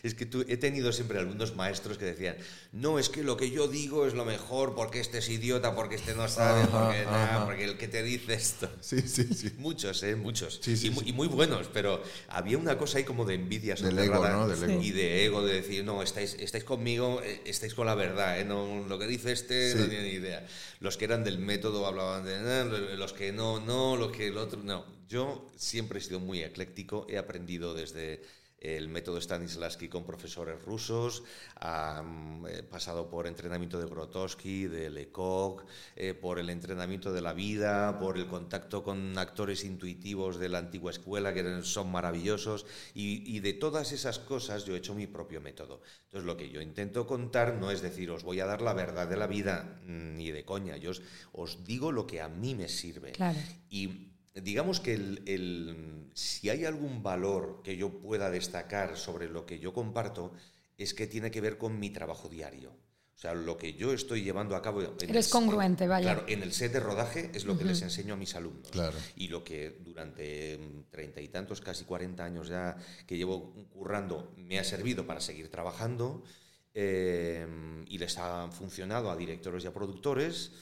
[0.03, 2.37] Es que tú, he tenido siempre algunos maestros que decían,
[2.73, 5.97] no, es que lo que yo digo es lo mejor porque este es idiota, porque
[5.97, 8.71] este no sabe, porque, nada, porque el que te dice esto.
[8.81, 9.53] Sí, sí, sí.
[9.59, 10.17] Muchos, ¿eh?
[10.17, 10.61] Muchos.
[10.63, 11.11] Sí, sí, y, muy- sí.
[11.11, 14.49] y muy buenos, pero había una cosa ahí como de envidia Del ego, ¿no?
[14.49, 14.83] Del ego.
[14.83, 18.45] Y de ego, de decir, no, estáis, estáis conmigo, eh, estáis con la verdad, ¿eh?
[18.45, 20.47] No, lo que dice este no tiene ni idea.
[20.81, 22.65] Los que eran del método hablaban de "Ah",
[22.97, 24.85] los que no, no, los que el otro, no.
[25.09, 28.23] Yo siempre he sido muy ecléctico, he aprendido desde
[28.61, 31.23] el método Stanislavski con profesores rusos,
[31.57, 35.65] ha mm, he pasado por entrenamiento de Grotowski, de Lecoq,
[35.97, 40.59] eh, por el entrenamiento de la vida, por el contacto con actores intuitivos de la
[40.59, 45.07] antigua escuela que son maravillosos y, y de todas esas cosas yo he hecho mi
[45.07, 45.81] propio método.
[46.05, 49.09] Entonces lo que yo intento contar no es decir os voy a dar la verdad
[49.09, 52.55] de la vida mm, ni de coña, yo os, os digo lo que a mí
[52.55, 53.13] me sirve.
[53.13, 53.39] Claro.
[53.71, 59.47] Y digamos que el, el- si hay algún valor que yo pueda destacar sobre lo
[59.47, 60.33] que yo comparto,
[60.79, 62.71] es que tiene que ver con mi trabajo diario.
[63.15, 64.81] O sea, lo que yo estoy llevando a cabo...
[64.81, 66.15] en Eres el- congruente, vaya.
[66.15, 68.71] Claro, en el set de rodaje es lo que les enseño a mis alumnos.
[68.71, 68.97] Claro.
[69.15, 74.33] Y lo que durante mm, treinta y tantos, casi 40 años ya que llevo currando,
[74.39, 76.25] me ha servido para seguir trabajando
[76.73, 77.47] eh,
[77.89, 80.53] y les ha funcionado a directores y a productores,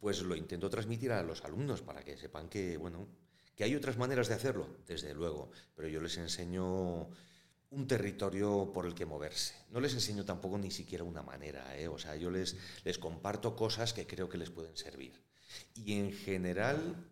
[0.00, 3.08] pues lo intento transmitir a los alumnos para que sepan que, bueno,
[3.56, 7.08] que hay otras maneras de hacerlo, desde luego, pero yo les enseño
[7.70, 9.54] un territorio por el que moverse.
[9.70, 11.88] No les enseño tampoco ni siquiera una manera, ¿eh?
[11.88, 15.12] o sea, yo les, les comparto cosas que creo que les pueden servir.
[15.74, 17.10] Y en general,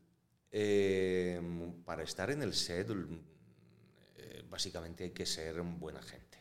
[0.51, 1.41] eh,
[1.85, 2.91] para estar en el set,
[4.17, 6.39] eh, básicamente hay que ser buena gente.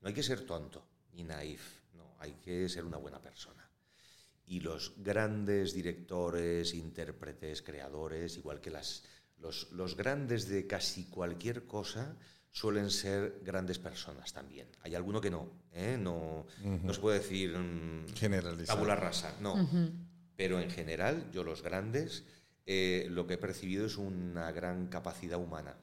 [0.00, 3.59] No hay que ser tonto ni naif, no, hay que ser una buena persona.
[4.50, 9.04] Y los grandes directores, intérpretes, creadores, igual que las,
[9.38, 12.16] los, los grandes de casi cualquier cosa,
[12.50, 14.66] suelen ser grandes personas también.
[14.82, 15.96] Hay alguno que no, ¿eh?
[15.98, 18.06] no, no se puede decir mm,
[18.66, 19.68] tabula rasa, no.
[20.34, 22.24] Pero en general, yo los grandes,
[22.66, 25.76] eh, lo que he percibido es una gran capacidad humana.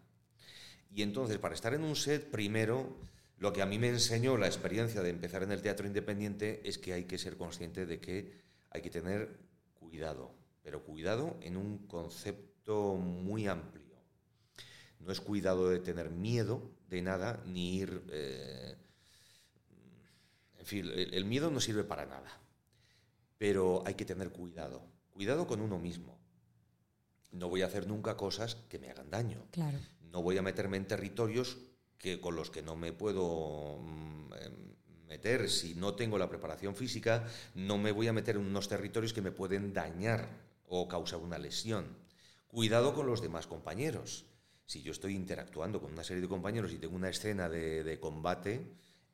[0.93, 2.97] Y entonces, para estar en un set, primero,
[3.37, 6.77] lo que a mí me enseñó la experiencia de empezar en el teatro independiente es
[6.77, 8.46] que hay que ser consciente de que
[8.77, 9.37] hay que tener
[9.73, 10.31] cuidado,
[10.63, 13.85] pero cuidado en un concepto muy amplio.
[14.99, 18.03] No es cuidado de tener miedo de nada, ni ir...
[18.11, 18.75] eh,
[20.59, 22.29] en fin, el, el miedo no sirve para nada,
[23.37, 24.81] pero hay que tener cuidado.
[25.11, 26.17] Cuidado con uno mismo.
[27.31, 29.77] No voy a hacer nunca cosas que me hagan daño Claro.
[30.11, 31.57] no voy a meterme en territorios
[31.97, 34.75] que, con los que no me puedo mm, em,
[35.07, 39.13] meter si no tengo la preparación física, no me voy a meter en unos territorios
[39.13, 40.27] que me pueden dañar
[40.67, 41.85] o causar una lesión.
[42.47, 44.25] Cuidado con los demás compañeros.
[44.65, 47.99] Si yo estoy interactuando con una serie de compañeros y tengo una escena de, de
[47.99, 48.61] combate,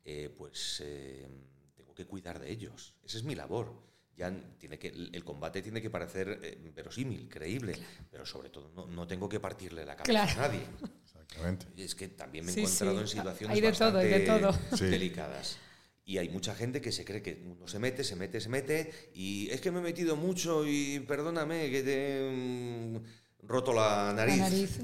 [0.04, 1.28] eh, pues eh,
[1.76, 2.94] tengo que cuidar de ellos.
[3.04, 3.72] Esa es mi labor.
[4.16, 7.76] Ya tiene que, el combate tiene que parecer eh, verosímil, creíble,
[8.10, 10.32] pero sobre todo no, no tengo que partirle la cabeza Claro.
[10.44, 10.66] a nadie.
[11.04, 11.66] Exactamente.
[11.76, 13.00] Es que también me he Sí, encontrado sí.
[13.00, 14.76] en situaciones Hay de todo, hay de bastante todo.
[14.78, 14.84] Sí.
[14.86, 15.58] delicadas.
[16.04, 19.10] Y hay mucha gente que se cree que uno se mete, se mete, se mete,
[19.14, 23.00] y es que me he metido mucho y perdóname que te he
[23.46, 24.38] roto la nariz.
[24.38, 24.80] La nariz.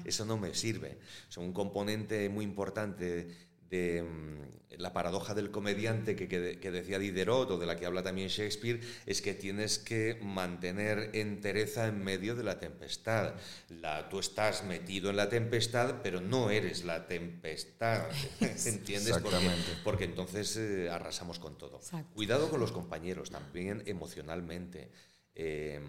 [0.04, 0.98] Eso no me sirve.
[1.28, 6.98] Es un componente muy importante de mm, la paradoja del comediante que, que- que decía
[6.98, 12.02] Diderot o de la que habla también Shakespeare, es que tienes que mantener entereza en
[12.02, 13.34] medio de la tempestad.
[13.68, 18.06] La, tú estás metido en la tempestad, pero no eres la tempestad.
[18.66, 19.16] ¿Entiendes?
[19.84, 21.76] Porque, entonces eh, arrasamos con todo.
[21.76, 22.14] Exacto.
[22.14, 24.90] Cuidado con los compañeros, también emocionalmente.
[25.34, 25.80] Eh,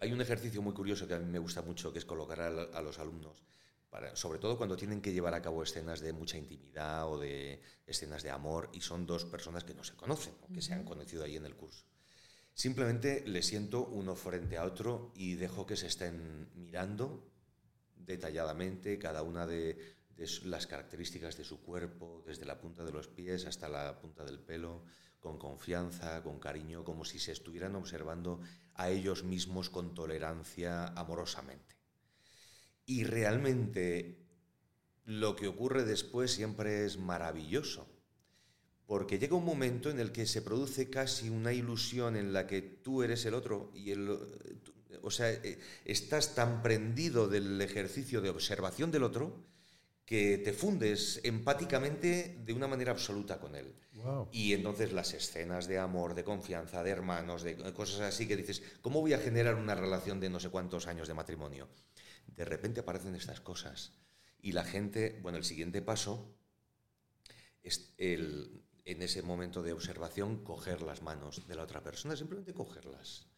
[0.00, 2.82] hay un ejercicio muy curioso que a mí me gusta mucho, que es colocar a
[2.82, 3.42] los alumnos,
[3.92, 7.60] para, sobre todo cuando tienen que llevar a cabo escenas de mucha intimidad o de
[7.86, 10.82] escenas de amor y son dos personas que no se conocen, o que se han
[10.82, 11.84] conocido ahí en el curso.
[12.54, 17.30] Simplemente les siento uno frente a otro y dejo que se estén mirando
[17.94, 19.76] detalladamente cada una de,
[20.44, 24.38] las características de su cuerpo, desde la punta de los pies hasta la punta del
[24.38, 24.84] pelo,
[25.20, 28.40] con confianza, con cariño, como si se estuvieran observando
[28.72, 31.71] a ellos mismos con tolerancia amorosamente.
[32.86, 34.18] Y realmente
[35.04, 37.86] lo que ocurre después siempre es maravilloso,
[38.86, 42.62] porque llega un momento en el que se produce casi una ilusión en la que
[42.62, 44.08] tú eres el otro y el,
[45.02, 49.44] o sea, eh, estás tan prendido del ejercicio de observación del otro
[50.04, 53.74] que te fundes empáticamente de una manera absoluta con él.
[53.94, 54.28] Wow.
[54.32, 58.62] Y entonces las escenas de amor, de confianza, de hermanos, de cosas así que dices,
[58.80, 61.68] ¿cómo voy a generar una relación de no sé cuántos años de matrimonio?
[62.26, 63.92] De repente aparecen estas cosas
[64.40, 66.34] Y la gente, bueno, el siguiente paso
[67.62, 72.52] es el, en ese momento de observación coger las manos de la otra persona, simplemente
[72.52, 73.28] cogerlas,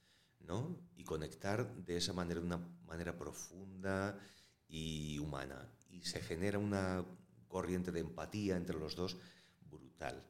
[0.41, 0.81] ¿no?
[0.97, 4.19] Y conectar de esa manera, de una manera profunda
[4.67, 5.71] y humana.
[5.91, 7.05] Y se genera una
[7.49, 9.19] corriente de empatía entre los dos
[9.61, 10.27] brutal.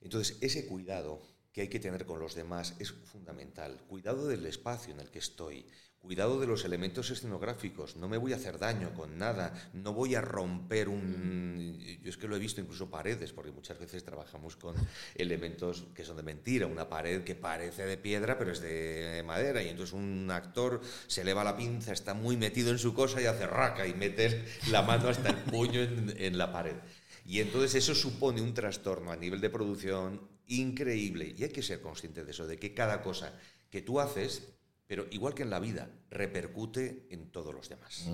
[0.00, 1.20] Entonces, ese cuidado
[1.52, 3.80] que hay que tener con los demás es fundamental.
[3.86, 5.66] Cuidado del espacio en el que estoy,
[6.04, 7.96] cuidado de los elementos escenográficos.
[7.96, 11.78] No me voy a hacer daño con nada, no voy a romper un...
[12.02, 14.74] Yo es que lo he visto incluso paredes, porque muchas veces trabajamos con
[15.14, 16.66] elementos que son de mentira.
[16.66, 19.62] Una pared que parece de piedra, pero es de madera.
[19.62, 23.24] Y entonces un actor se eleva la pinza, está muy metido en su cosa y
[23.24, 26.76] hace raca y mete la mano hasta el puño en, en la pared.
[27.24, 31.34] Y entonces eso supone un trastorno a nivel de producción increíble.
[31.36, 33.32] Y hay que ser consciente de eso, de que cada cosa
[33.70, 34.54] que tú haces,
[34.86, 38.08] pero igual que en la vida, repercute en todos los demás.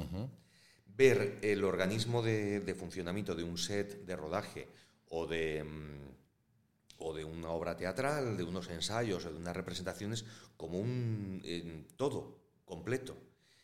[0.87, 4.69] Ver el organismo de, funcionamiento de un set de rodaje
[5.09, 10.25] o de, mm, o de una obra teatral, de unos ensayos o de unas representaciones
[10.57, 13.17] como un todo completo.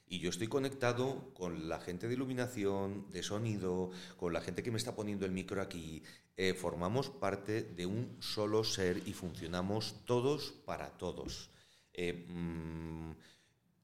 [0.09, 4.71] Y yo estoy conectado con la gente de iluminación, de sonido, con la gente que
[4.71, 6.03] me está poniendo el micro aquí.
[6.37, 11.51] Eh, formamos parte de un solo ser y funcionamos todos para todos.
[11.97, 13.13] Eh, mm,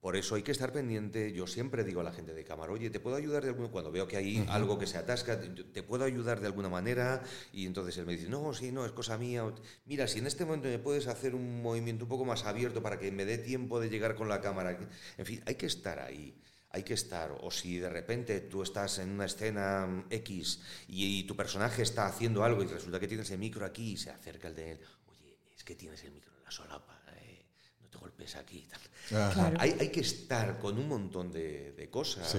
[0.01, 1.33] por eso hay que estar pendiente.
[1.33, 3.93] Yo siempre digo a la gente de cámara, oye, ¿te puedo ayudar de alguna Cuando
[3.93, 7.23] veo que hay algo que se atasca, ¿te puedo ayudar de alguna manera?
[7.53, 9.45] Y entonces él me dice, no, sí, no, es cosa mía.
[9.87, 12.99] Mira, si en este momento me puedes hacer un movimiento un poco más abierto para
[12.99, 14.77] que me dé tiempo de llegar con la cámara.
[15.19, 16.35] En fin, hay que estar ahí
[16.73, 17.37] hay que estar.
[17.43, 22.43] O si de repente tú estás en una escena X y, tu personaje está haciendo
[22.45, 25.39] algo y resulta que tienes el micro aquí y se acerca el de él, oye,
[25.55, 26.92] es que tienes el micro en la solapa,
[28.03, 29.57] golpes aquí y tal.
[29.59, 32.37] Hay, que estar con un montón de, cosas.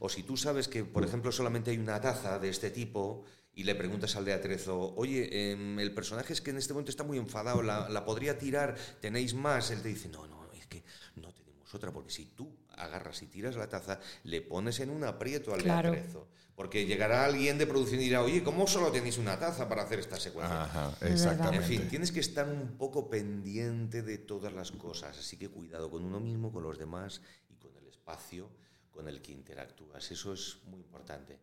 [0.00, 3.64] O, si tú sabes que, por ejemplo, solamente hay una taza de este tipo y
[3.64, 7.04] le preguntas al de atrezo, oye, em, el personaje es que en este momento está
[7.04, 9.70] muy enfadado, la, podría tirar, ¿tenéis más?
[9.70, 10.82] Él te dice, no, no, es que
[11.16, 15.04] no tenemos otra, porque si tú agarras y tiras la taza, le pones en un
[15.04, 16.28] aprieto al de atrezo.
[16.62, 19.98] Porque llegará alguien de producción y dirá, oye, ¿cómo solo tenéis una taza para hacer
[19.98, 20.62] esta secuencia?
[20.62, 21.56] Ajá, exactamente.
[21.56, 25.90] En fin, tienes que estar un poco pendiente de todas las cosas, así que cuidado
[25.90, 28.48] con uno mismo, con los demás y con el espacio
[28.92, 30.08] con el que interactúas.
[30.12, 31.40] Eso es muy importante.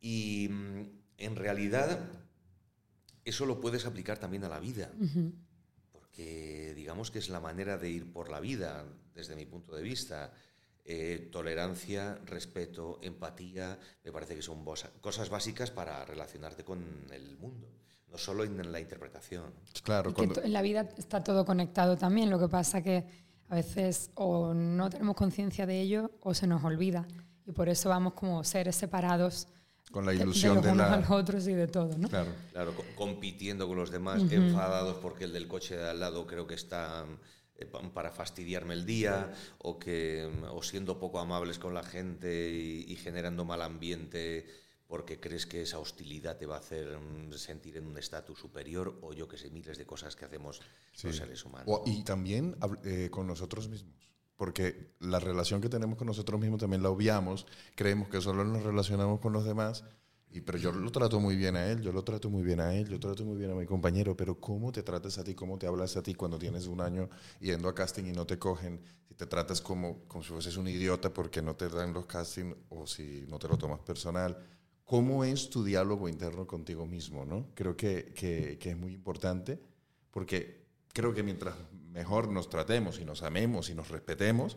[0.00, 0.82] Y mm,
[1.16, 1.98] en realidad
[3.24, 4.92] eso lo puedes aplicar también a la vida,
[5.90, 9.82] porque digamos que es la manera de ir por la vida, desde mi punto de
[9.82, 10.32] vista.
[10.84, 14.64] Eh, tolerancia, respeto, empatía, me parece que son
[15.00, 17.68] cosas básicas para relacionarte con el mundo,
[18.10, 19.52] no solo en la interpretación.
[19.84, 23.04] Claro, en la vida está todo conectado también, lo que pasa que
[23.48, 27.06] a veces o no tenemos conciencia de ello o se nos olvida
[27.46, 29.46] y por eso vamos como seres separados
[29.90, 32.08] con la ilusión de, los unos a los otros y de todo, ¿no?
[32.08, 36.46] Claro, claro compitiendo con los demás, enfadados porque el del coche de al lado creo
[36.46, 37.04] que está
[37.66, 43.44] para fastidiarme el día o que o siendo poco amables con la gente y, generando
[43.44, 44.46] mal ambiente
[44.86, 48.98] porque crees que esa hostilidad te va a hacer mm, sentir en un estatus superior
[49.00, 50.60] o yo que sé, miles de cosas que hacemos
[51.02, 51.80] los seres humanos.
[51.86, 56.82] y también eh, con nosotros mismos, porque la relación que tenemos con nosotros mismos también
[56.82, 59.84] la obviamos, creemos que solo nos relacionamos con los demás
[60.32, 62.74] y, pero yo lo trato muy bien a él, yo lo trato muy bien a
[62.74, 65.58] él, yo trato muy bien a mi compañero, pero ¿cómo te tratas a ti, cómo
[65.58, 67.08] te hablas a ti cuando tienes un año
[67.40, 68.80] yendo a casting y no te cogen?
[69.08, 72.56] Si te tratas como, como si fueses un idiota porque no te dan los castings
[72.70, 74.38] o si no te lo tomas personal.
[74.84, 77.24] ¿Cómo es tu diálogo interno contigo mismo?
[77.24, 77.46] ¿no?
[77.54, 79.60] Creo que, que, que es muy importante
[80.10, 81.54] porque creo que mientras
[81.90, 84.56] mejor nos tratemos y nos amemos y nos respetemos,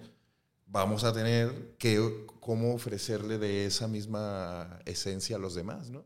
[0.65, 6.05] vamos a tener que cómo ofrecerle de esa misma esencia a los demás, ¿no?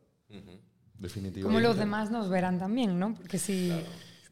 [0.97, 1.41] Definitivamente.
[1.41, 3.15] Como los demás nos verán también, ¿no?
[3.15, 3.71] Porque si...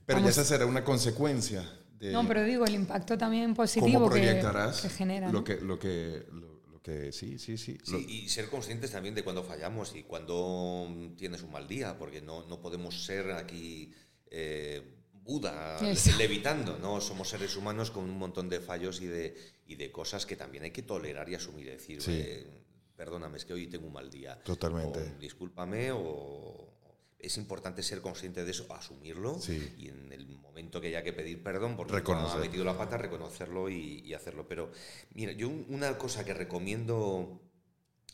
[0.05, 1.63] Pero esa será una consecuencia.
[1.99, 5.31] De no, pero digo, el impacto también positivo que, que, genera.
[5.31, 7.77] Lo que, lo que, lo, que, sí, sí, sí.
[7.83, 12.21] sí y ser conscientes también de cuando fallamos y cuando tienes un mal día, porque
[12.21, 13.91] no, no podemos ser aquí...
[14.29, 14.93] Eh,
[15.27, 15.77] Buda
[16.17, 17.01] levitando, ¿no?
[17.01, 19.35] Somos seres humanos con un montón de fallos y de,
[19.67, 21.69] y de cosas que también hay que tolerar y asumir.
[21.69, 22.47] Decir,
[22.95, 24.41] perdóname, es que hoy tengo un mal día.
[24.43, 25.15] Totalmente.
[25.19, 26.73] discúlpame o...
[27.19, 29.39] Es importante ser consciente de eso, asumirlo
[29.75, 33.69] y en el momento que haya que pedir perdón porque ha metido la pata, reconocerlo
[33.69, 34.47] y, y hacerlo.
[34.47, 34.71] Pero
[35.15, 37.41] mira, yo una cosa que recomiendo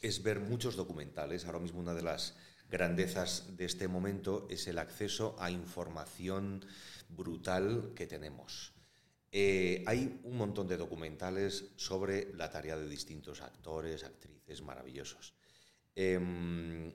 [0.02, 1.46] es ver muchos documentales.
[1.46, 2.36] Ahora mismo una de las
[2.70, 6.66] grandezas de este momento es el acceso a información
[7.10, 8.73] brutal que tenemos.
[9.36, 15.34] Eh, hay un montón de documentales sobre la tarea de distintos actores, actrices maravillosos.
[15.96, 16.94] Em,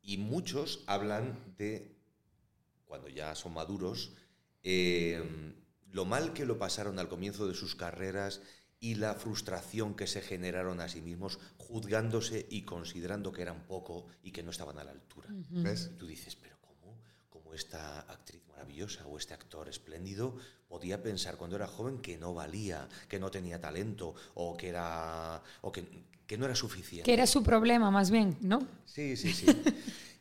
[0.00, 1.94] y muchos hablan de,
[2.86, 4.14] cuando ya son maduros,
[4.62, 5.52] em,
[5.90, 8.40] lo mal que lo pasaron al comienzo de sus carreras
[8.80, 14.06] y la frustración que se generaron a sí mismos, juzgándose y considerando que eran poco
[14.22, 15.28] y que no estaban a la altura.
[15.50, 15.90] ¿Ves?
[15.92, 16.98] Y tú dices, pero ¿cómo?
[17.28, 20.36] ¿Cómo esta actriz maravillosa o este actor espléndido
[20.68, 25.42] podía pensar cuando era joven que no valía, que no tenía talento o que era
[25.62, 25.84] o que,
[26.26, 27.04] que no era suficiente?
[27.04, 28.66] Que era su problema, más bien, ¿no?
[28.86, 29.46] Sí, sí, sí.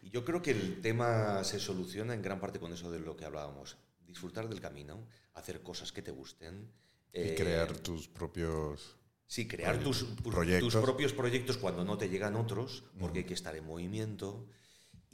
[0.02, 3.16] y yo creo que el tema se soluciona en gran parte con eso de lo
[3.16, 3.78] que hablábamos.
[4.06, 6.70] Disfrutar del camino, hacer cosas que te gusten.
[7.14, 8.98] Y eh, crear tus propios...
[9.28, 10.74] Sí, crear tus, tus- proyectos.
[10.74, 14.46] tus propios proyectos cuando no te llegan otros, porque hay que estar en movimiento.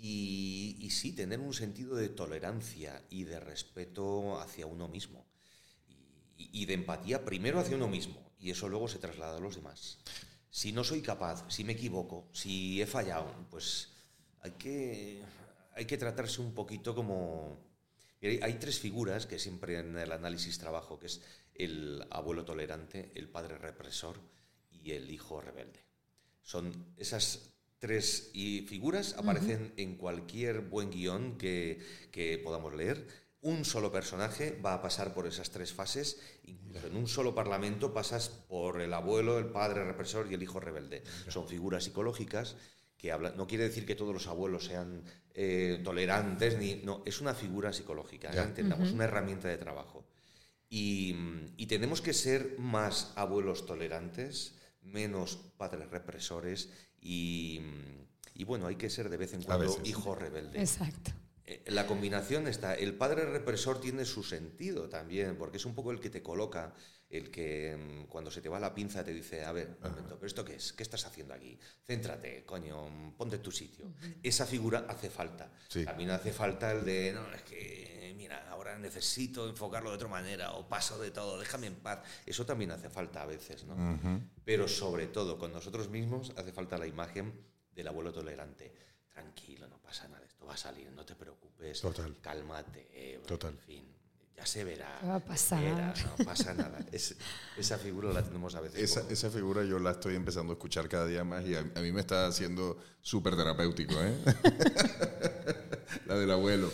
[0.02, 5.26] Y, sí, tener un sentido de tolerancia y de respeto hacia uno mismo.
[6.38, 8.32] Y, y de empatía primero hacia uno mismo.
[8.40, 10.00] Y eso luego se traslada a los demás.
[10.50, 13.90] Si no soy capaz, si me equivoco, si he fallado, pues
[14.42, 15.22] hay que,
[15.76, 17.58] hay que tratarse un poquito como...
[18.22, 21.22] hay tres figuras que siempre en el análisis trabajo, que es
[21.54, 24.20] el abuelo tolerante, el padre represor
[24.72, 25.84] y el hijo rebelde.
[26.42, 31.80] Son esas tres y figuras aparecen en cualquier buen guion que,
[32.12, 33.08] que podamos leer.
[33.42, 36.20] Un solo personaje va a pasar por esas tres fases.
[36.44, 40.60] Incluso en un solo parlamento pasas por el abuelo, el padre represor y el hijo
[40.60, 41.04] rebelde.
[41.30, 42.58] Son figuras psicológicas
[42.98, 43.38] que hablan.
[43.38, 45.04] No quiere decir que todos los abuelos sean
[45.34, 47.02] eh, tolerantes, ni no.
[47.06, 48.30] Es una figura psicológica.
[48.30, 48.36] ¿eh?
[48.36, 48.44] Ya.
[48.44, 50.06] Entendamos una herramienta de trabajo.
[50.70, 51.16] Y,
[51.56, 56.70] y tenemos que ser más abuelos tolerantes, menos padres represores
[57.02, 57.62] y,
[58.34, 60.60] y bueno, hay que ser de vez en cuando hijo rebelde.
[60.60, 61.12] Exacto.
[61.46, 62.76] Eh, La combinación está.
[62.76, 66.74] El padre represor tiene su sentido también, porque es un poco el que te coloca,
[67.10, 70.16] el que mm, cuando se te va la pinza te dice, a ver, un momento,
[70.16, 70.74] ¿pero esto qué es?
[70.74, 71.58] ¿Qué estás haciendo aquí?
[71.88, 73.92] Céntrate, coño, ponte en tu sitio.
[74.22, 75.52] Esa figura hace falta.
[75.68, 75.86] Sí.
[75.86, 80.52] También hace falta el de, no, es que, mira, ahora necesito enfocarlo de otra manera,
[80.54, 82.00] o paso de todo, déjame en paz.
[82.26, 83.76] Eso también hace falta a veces, ¿no?
[84.46, 87.34] Pero sobre todo, con nosotros mismos hace falta la imagen
[87.72, 88.72] del abuelo tolerante.
[89.10, 91.82] Tranquilo, no pasa nada, esto va a salir, no te preocupes.
[91.82, 92.16] Total.
[92.22, 92.88] Cálmate.
[92.94, 93.52] eh, Total.
[93.52, 93.96] En fin,
[94.40, 94.98] ya se verá.
[95.02, 95.64] ¿Qué va a pasar?
[95.64, 96.80] verá, no pasa nada.
[96.92, 97.16] Es-
[97.58, 98.80] esa figura la tenemos a veces.
[98.80, 101.82] Esa, esa figura yo la estoy empezando a escuchar cada día más y a, a
[101.82, 104.16] mí me está haciendo súper terapéutico, ¿eh?
[106.06, 106.72] la del abuelo.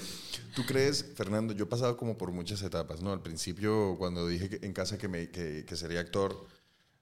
[0.55, 1.53] ¿Tú crees, Fernando?
[1.53, 3.11] Yo he pasado como por muchas etapas, ¿no?
[3.11, 6.47] Al principio, cuando dije que- en casa que, me, que, que sería actor,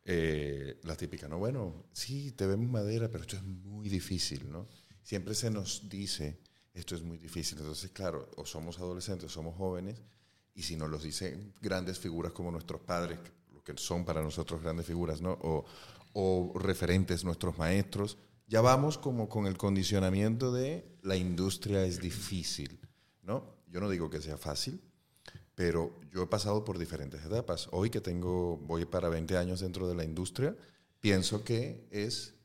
[0.06, 1.38] eh, la típica, ¿no?
[1.38, 4.68] Bueno, sí, te vemos madera, pero esto es muy difícil, ¿no?
[5.04, 6.40] Siempre se nos dice,
[6.74, 7.60] esto es muy difícil.
[7.60, 10.02] Entonces, claro, o somos adolescentes, o somos jóvenes,
[10.56, 13.20] y si nos los dicen grandes figuras como nuestros padres,
[13.54, 15.38] lo que son para nosotros grandes figuras, ¿no?
[15.42, 15.66] O,
[16.14, 22.80] o referentes, nuestros maestros, ya vamos como con el condicionamiento de la industria es difícil,
[23.22, 23.56] ¿no?
[23.68, 24.80] Yo no digo que sea fácil,
[25.56, 27.68] pero yo he pasado por diferentes etapas.
[27.72, 30.56] Hoy que tengo, voy para 20 años dentro de la industria,
[31.00, 32.36] pienso que es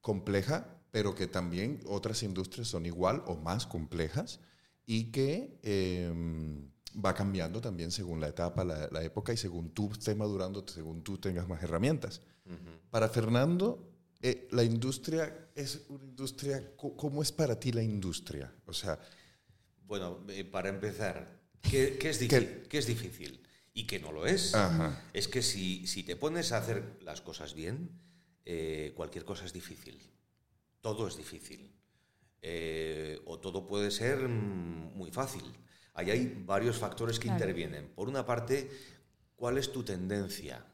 [0.00, 4.40] compleja, pero que también otras industrias son igual o más complejas
[4.86, 6.12] y que eh,
[7.04, 11.02] va cambiando también según la etapa, la, la época y según tú estés madurando, según
[11.02, 12.20] tú tengas más herramientas.
[12.90, 18.52] Para Fernando, eh, la industria es una industria, ¿cómo es para ti la industria?
[18.66, 18.98] O sea,
[19.86, 22.66] Bueno, eh, para empezar, ¿qué, qué es difícil?
[22.68, 23.42] ¿Qué es difícil?
[23.74, 24.54] Y que no lo es.
[24.54, 25.04] Ajá.
[25.12, 27.90] Es que si, si te pones a hacer las cosas bien,
[28.44, 30.00] eh, cualquier cosa es difícil.
[30.80, 31.74] Todo es difícil.
[33.26, 35.44] O todo puede ser mm, muy fácil.
[35.98, 37.40] Ahí hay varios factores que Claro.
[37.40, 37.88] intervienen.
[37.88, 38.70] Por una parte,
[39.34, 40.64] ¿cuál es tu tendencia?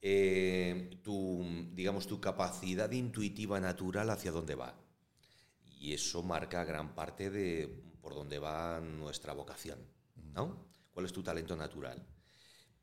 [0.00, 4.74] Eh, tu, digamos, tu capacidad intuitiva natural hacia dónde va.
[5.78, 7.68] Y eso marca gran parte de
[8.00, 9.78] por dónde va nuestra vocación,
[10.32, 10.64] ¿no?
[10.90, 12.02] ¿Cuál es tu talento natural?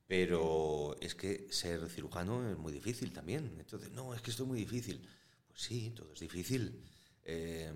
[0.05, 3.55] Pero es que ser cirujano es muy difícil también.
[3.59, 5.01] Entonces, no, es que esto es muy difícil.
[5.47, 6.79] Pues sí, todo es difícil.
[7.23, 7.73] Eh,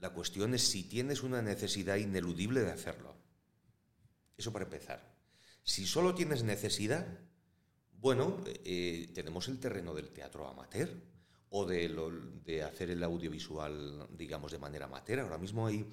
[0.00, 3.16] la cuestión es si tienes una necesidad ineludible de hacerlo.
[4.38, 5.00] Eso para empezar.
[5.64, 7.06] Si solo tienes necesidad,
[8.00, 10.88] bueno, eh, tenemos el terreno del teatro amateur
[11.50, 12.10] o de, lo-
[12.44, 15.18] de hacer el audiovisual, digamos, de manera amateur.
[15.20, 15.84] Ahora mismo hay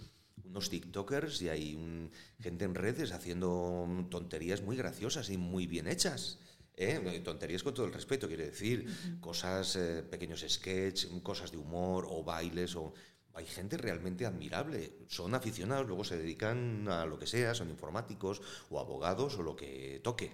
[0.43, 5.87] unos TikTokers y hay un- gente en redes haciendo tonterías muy graciosas y muy bien
[5.87, 6.39] hechas.
[6.77, 7.21] ¿eh?
[7.23, 8.85] Tonterías con todo el respeto, quiere decir,
[9.19, 12.93] cosas, eh, pequeños sketches, cosas de humor o bailes o...
[13.35, 18.41] Hay gente realmente admirable, son aficionados, luego se dedican a lo que sea, son informáticos
[18.69, 20.31] o abogados o lo que toque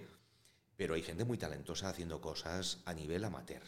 [0.82, 3.62] pero hay gente muy talentosa haciendo cosas a nivel amateur.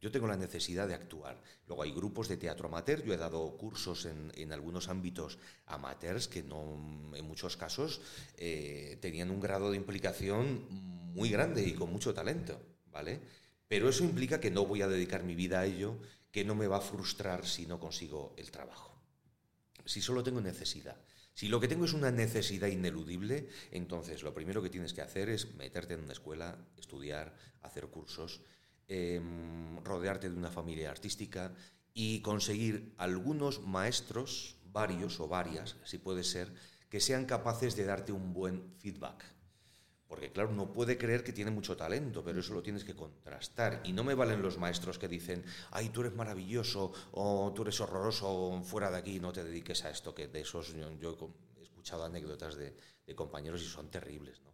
[0.00, 1.38] Yo tengo la necesidad de actuar.
[1.68, 6.42] Luego hay grupos de teatro amateur, yo he dado cursos en, algunos ámbitos amateurs que
[6.42, 8.00] no, en muchos casos
[8.38, 10.66] eh, tenían un grado de implicación
[11.12, 12.58] muy grande y con mucho talento,
[12.90, 13.20] ¿vale?
[13.68, 15.98] Pero eso implica que no voy a dedicar mi vida a ello,
[16.32, 19.00] que no me va a frustrar si no consigo el trabajo.
[19.84, 20.96] Si solo tengo necesidad.
[21.34, 25.28] Si lo que tengo es una necesidad ineludible, entonces lo primero que tienes que hacer
[25.28, 28.40] es meterte en una escuela, estudiar, hacer cursos,
[28.94, 31.54] Em, rodearte de una familia artística
[31.94, 36.52] y conseguir algunos maestros, varios o varias, si puede ser,
[36.90, 39.24] que sean capaces de darte un buen feedback.
[40.12, 43.80] Porque claro, uno puede creer que tiene mucho talento, pero eso lo tienes que contrastar.
[43.82, 47.80] Y no me valen los maestros que dicen, ay, tú eres maravilloso, o tú eres
[47.80, 51.16] horroroso, fuera de aquí, no te dediques a esto, que de esos yo,
[51.58, 54.42] he escuchado anécdotas de, de compañeros y son terribles.
[54.44, 54.52] ¿no?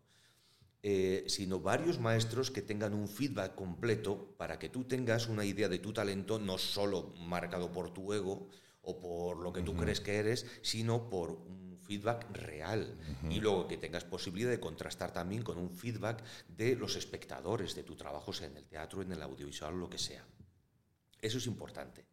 [0.84, 5.68] Eh, sino varios maestros que tengan un feedback completo para que tú tengas una idea
[5.68, 8.48] de tu talento, no solo marcado por tu ego
[8.82, 12.94] o por lo que tú crees que eres, sino por un feedback real.
[13.30, 17.82] Y luego que tengas posibilidad de contrastar también con un feedback de los espectadores de
[17.82, 20.22] tu trabajo, sea en el teatro, en el audiovisual, lo que sea.
[21.20, 22.04] Eso es importante.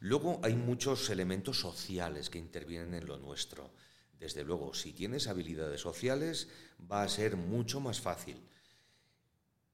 [0.00, 3.72] Luego hay muchos elementos sociales que intervienen en lo nuestro.
[4.18, 6.48] Desde luego, si tienes habilidades sociales,
[6.90, 8.42] va a ser mucho más fácil.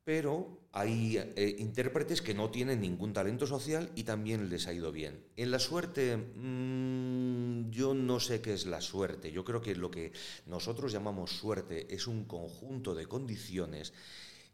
[0.08, 4.90] Pero hay eh, intérpretes que no tienen ningún talento social y también les ha ido
[4.90, 5.22] bien.
[5.36, 9.30] En la suerte, mm, yo no sé qué es la suerte.
[9.32, 10.12] Yo creo que lo que
[10.46, 13.92] nosotros llamamos suerte es un conjunto de condiciones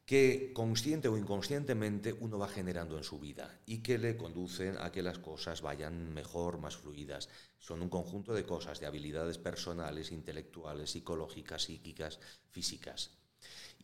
[0.05, 4.91] que consciente o inconscientemente uno va generando en su vida y que le conducen a
[4.91, 7.29] que las cosas vayan mejor, más fluidas.
[7.61, 12.19] Son un conjunto de cosas, de habilidades personales, intelectuales, psicológicas, psíquicas,
[12.51, 13.24] físicas.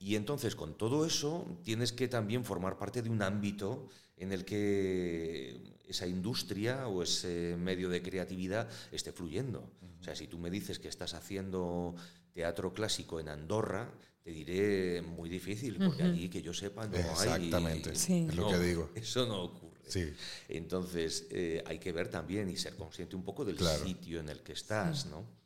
[0.00, 3.86] Y entonces con todo eso tienes que también formar parte de un ámbito
[4.16, 9.70] en el que esa industria o ese medio de creatividad esté fluyendo.
[10.00, 11.94] O sea, si tú me dices que estás haciendo
[12.32, 13.92] teatro clásico en Andorra,
[14.22, 17.02] te diré muy difícil, porque allí que yo sepa no hay...
[17.02, 18.90] Exactamente, es lo que digo.
[18.94, 19.80] Eso no ocurre.
[19.86, 20.10] Sí.
[20.48, 24.40] Entonces eh, hay que ver también y ser consciente un poco del sitio en el
[24.40, 25.39] que estás, ¿no?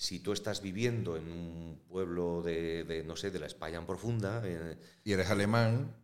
[0.00, 4.40] Si tú estás viviendo en un pueblo de, no sé, de la España profunda...
[4.46, 4.74] Eh,
[5.04, 5.94] y eres alemán...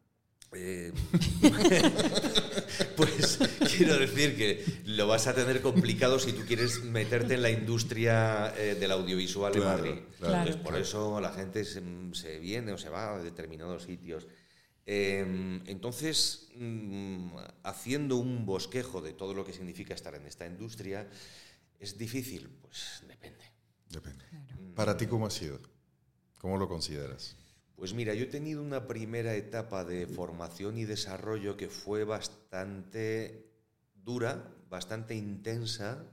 [0.53, 0.93] Eh,
[2.97, 3.39] pues
[3.75, 8.55] quiero decir que lo vas a tener complicado si tú quieres meterte en la industria
[8.59, 9.95] eh, del audiovisual en Madrid.
[10.63, 14.27] por eso la gente se, viene o se va a determinados sitios.
[14.85, 21.09] Em, entonces, mm, haciendo un bosquejo de todo lo que significa estar en esta industria,
[21.81, 22.51] ¿es difícil?
[22.61, 23.36] Pues depende.
[23.91, 24.24] Depende.
[24.74, 25.61] ¿Para ti cómo ha sido?
[26.39, 27.37] ¿Cómo lo consideras?
[27.76, 33.53] Pues mira, yo he tenido una primera etapa de formación y desarrollo que fue bastante
[33.95, 36.05] dura, bastante intensa,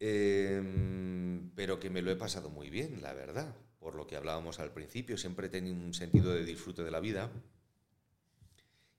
[0.00, 3.54] em, pero que me lo he pasado muy bien, la verdad.
[3.78, 7.00] Por lo que hablábamos al principio, siempre he tenido un sentido de disfrute de la
[7.00, 7.30] vida.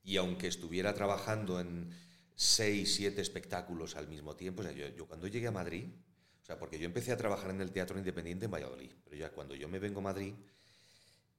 [0.04, 1.90] Y aunque estuviera trabajando en
[2.36, 5.86] seis, siete espectáculos al mismo tiempo, o sea, yo, yo, cuando llegué a Madrid,
[6.44, 9.30] o sea, porque yo empecé a trabajar en el Teatro Independiente en Valladolid, pero ya
[9.32, 10.34] cuando yo me vengo a Madrid,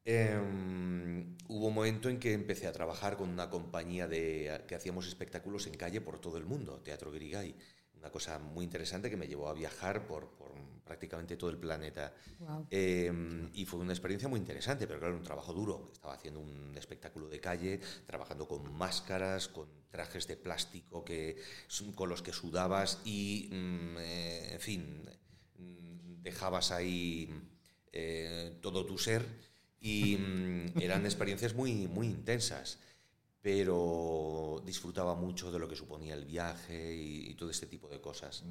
[0.08, 5.08] Em, hubo un momento en que empecé a trabajar con una compañía de, que hacíamos
[5.08, 7.56] espectáculos en calle por todo el mundo, Teatro Grigay.
[7.95, 10.30] Una cosa muy interesante que me llevó a viajar por,
[10.86, 12.13] prácticamente todo el planeta.
[12.69, 15.89] Em, y fue una experiencia muy interesante, pero claro, un trabajo duro.
[15.91, 21.38] Estaba haciendo un espectáculo de calle, trabajando con máscaras, con trajes de plástico que,
[21.95, 25.09] con los que sudabas y, mm, eh, en fin,
[25.57, 27.29] mm, dejabas ahí
[27.91, 29.25] eh, todo tu ser
[29.79, 32.79] y mm, eran experiencias muy, muy intensas,
[33.41, 38.43] pero disfrutaba mucho de lo que suponía el viaje y, todo este tipo de cosas.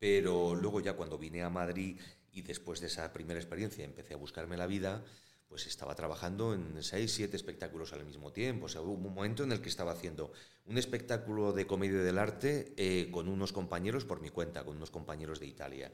[0.00, 2.00] Pero luego ya cuando vine a Madrid
[2.32, 5.04] y después de esa primera experiencia empecé a buscarme la vida,
[5.46, 8.66] pues estaba trabajando en seis, siete espectáculos al mismo tiempo.
[8.66, 10.32] O sea, hubo un momento en el que estaba haciendo
[10.64, 14.90] un espectáculo de comedia del arte eh, con unos compañeros por mi cuenta, con unos
[14.90, 15.92] compañeros de Italia.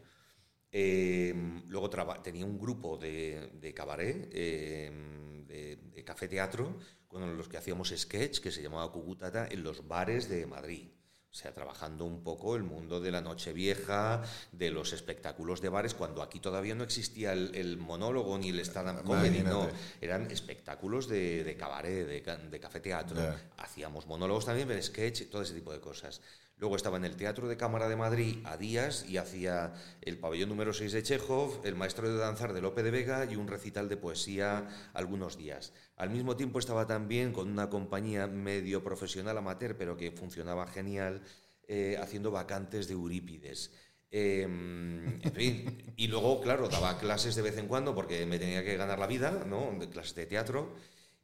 [0.71, 1.89] Em, luego
[2.23, 6.79] tenía un grupo de, cabaret, em, de, café teatro,
[7.09, 10.91] con los que hacíamos sketch, que se llamaba Cugutata, en los bares de Madrid.
[11.37, 14.23] O sea, trabajando un poco el mundo de la noche vieja,
[14.53, 19.05] de los espectáculos de bares, cuando aquí todavía no existía el, monólogo ni el stand-up
[19.05, 19.69] comedy, no.
[20.01, 23.21] Eran espectáculos de, cabaret, de, café teatro.
[23.59, 26.23] Hacíamos monólogos también, pero sketch, todo ese tipo de cosas.
[26.59, 30.49] Luego estaba en el Teatro de Cámara de Madrid a días y hacía el pabellón
[30.49, 33.91] número 6 de Chekhov, el maestro de danzar de Lope de Vega y un recital
[33.91, 35.75] de poesía algunos días.
[35.97, 41.23] Al mismo tiempo estaba también con una compañía medio profesional amateur, pero que funcionaba genial,
[41.69, 43.73] eh, haciendo vacantes de Eurípides.
[44.11, 48.65] Em, en fin, y luego, claro, daba clases de vez en cuando porque me tenía
[48.65, 49.77] que ganar la vida, ¿no?
[49.79, 50.75] De clases de teatro.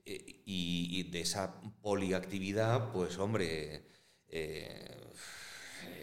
[0.04, 3.86] Eh, y, de esa poliactividad, pues hombre,
[4.28, 5.01] eh,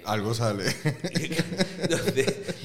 [0.06, 0.64] algo sale.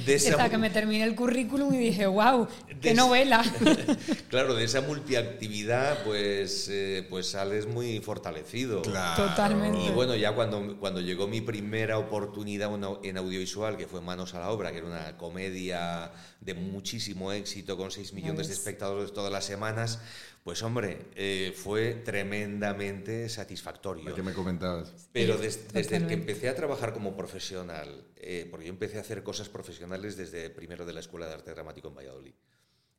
[0.06, 2.46] de, Hasta que me terminé el currículum y dije, wow,
[2.80, 3.42] qué novela.
[4.28, 8.82] claro, de esa multiactividad, pues, eh, pues sales muy fortalecido.
[8.82, 9.80] Totalmente.
[9.84, 12.70] Y bueno, ya cuando, cuando llegó mi primera oportunidad
[13.02, 17.76] en audiovisual, que fue Manos a la Obra, que era una comedia de muchísimo éxito
[17.76, 19.98] con 6 millones de espectadores todas las semanas,
[20.44, 24.14] pues hombre, eh, fue tremendamente satisfactorio.
[24.14, 25.08] ¿Qué me comentabas?
[25.10, 29.48] Pero desde que empecé a trabajar como profesional, eh, porque yo empecé a hacer cosas
[29.48, 32.34] profesionales desde primero de la Escuela de Arte Dramático en Valladolid,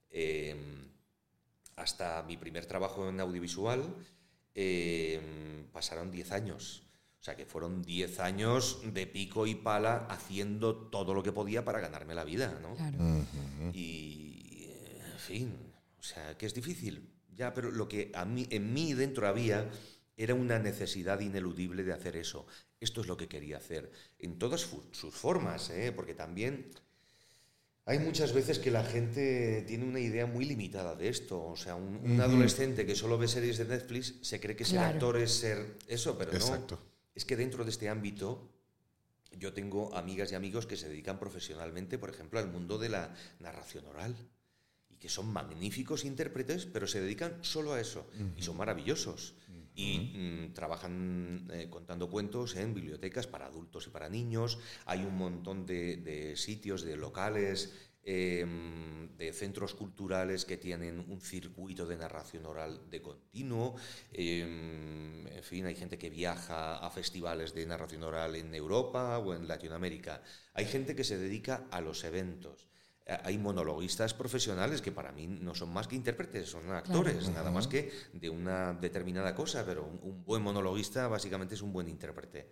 [0.09, 0.89] em,
[1.75, 3.95] hasta mi primer trabajo en audiovisual,
[4.55, 6.81] em, pasaron 10 años.
[7.19, 11.63] O sea que fueron 10 años de pico y pala haciendo todo lo que podía
[11.63, 12.75] para ganarme la vida, ¿no?
[12.75, 12.97] Claro.
[13.71, 14.67] Y,
[15.13, 15.55] en fin,
[15.99, 17.14] o sea, que es difícil.
[17.35, 19.69] Ya, pero lo que a mí, en mí dentro había
[20.17, 22.47] era una necesidad ineludible de hacer eso.
[22.79, 25.91] Esto es lo que quería hacer, en todas sus formas, ¿eh?
[25.91, 26.71] porque también
[27.85, 31.43] hay muchas veces que la gente tiene una idea muy limitada de esto.
[31.43, 35.17] O sea, un, adolescente que solo ve series de Netflix se cree que ser actor
[35.17, 36.79] es ser eso, pero no.
[37.13, 38.49] Es que dentro de este ámbito
[39.37, 43.13] yo tengo amigas y amigos que se dedican profesionalmente, por ejemplo, al mundo de la
[43.39, 44.15] narración oral
[44.99, 49.35] que son magníficos intérpretes, pero se dedican solo a eso y son maravillosos.
[49.77, 54.57] Y mm, trabajan eh, contando cuentos en bibliotecas para adultos y para niños.
[54.85, 57.73] Hay un montón de, sitios, de locales,
[58.03, 63.75] em, de centros culturales que tienen un circuito de narración oral de continuo.
[64.13, 69.33] Em, en fin, hay gente que viaja a festivales de narración oral en Europa o
[69.33, 70.21] en Latinoamérica.
[70.53, 72.69] Hay gente que se dedica a los eventos
[73.07, 77.67] hay monologuistas profesionales que para mí no son más que intérpretes, son actores, nada más
[77.67, 82.49] que de una determinada cosa, pero un, buen monologuista básicamente es un buen intérprete.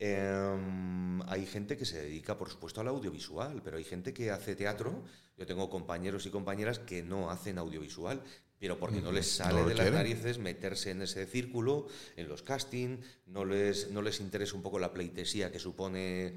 [0.00, 4.56] Em, hay gente que se dedica, por supuesto, al audiovisual, pero hay gente que hace
[4.56, 5.04] teatro.
[5.36, 8.22] Yo tengo compañeros y compañeras que no hacen audiovisual,
[8.58, 13.04] pero porque no les sale de las narices meterse en ese círculo, en los castings,
[13.26, 16.34] no les, no les interesa un poco la pleitesía que supone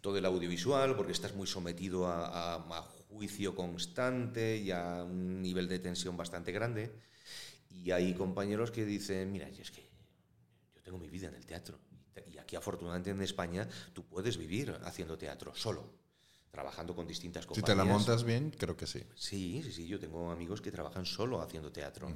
[0.00, 5.80] todo el audiovisual, porque estás muy sometido a, juicio constante y a un nivel de
[5.80, 6.92] tensión bastante grande.
[7.68, 9.82] Y hay compañeros que dicen, mira, es que
[10.74, 11.78] yo tengo mi vida en el teatro.
[12.32, 15.92] Y aquí, afortunadamente, en España, tú puedes vivir haciendo teatro solo,
[16.52, 17.68] trabajando con distintas compañías.
[17.68, 19.02] Si te la montas bien, creo que sí.
[19.16, 19.86] Sí, sí, sí.
[19.88, 22.14] Yo tengo amigos que trabajan solo haciendo teatro.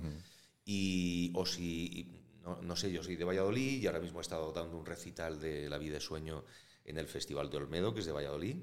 [0.64, 2.08] Y, o si,
[2.44, 5.40] no, no, sé, yo soy de Valladolid y ahora mismo he estado dando un recital
[5.40, 6.44] de La vida de sueño
[6.84, 8.56] en el Festival de Olmedo, que es de Valladolid,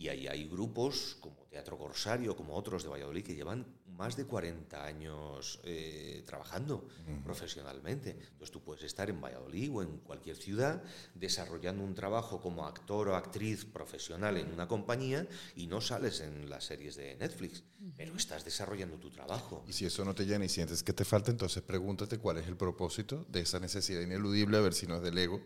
[0.00, 4.24] y ahí hay grupos como Teatro Corsario, como otros de Valladolid, que llevan más de
[4.24, 6.88] 40 años eh, trabajando
[7.22, 8.12] profesionalmente.
[8.12, 10.82] Entonces tú puedes estar en Valladolid o en cualquier ciudad
[11.14, 16.48] desarrollando un trabajo como actor o actriz profesional en una compañía y no sales en
[16.48, 17.62] las series de Netflix,
[17.94, 19.64] pero estás desarrollando tu trabajo.
[19.68, 22.46] Y si eso no te llena y sientes que te falta, entonces pregúntate cuál es
[22.46, 25.42] el propósito de esa necesidad ineludible, a ver si no es del ego.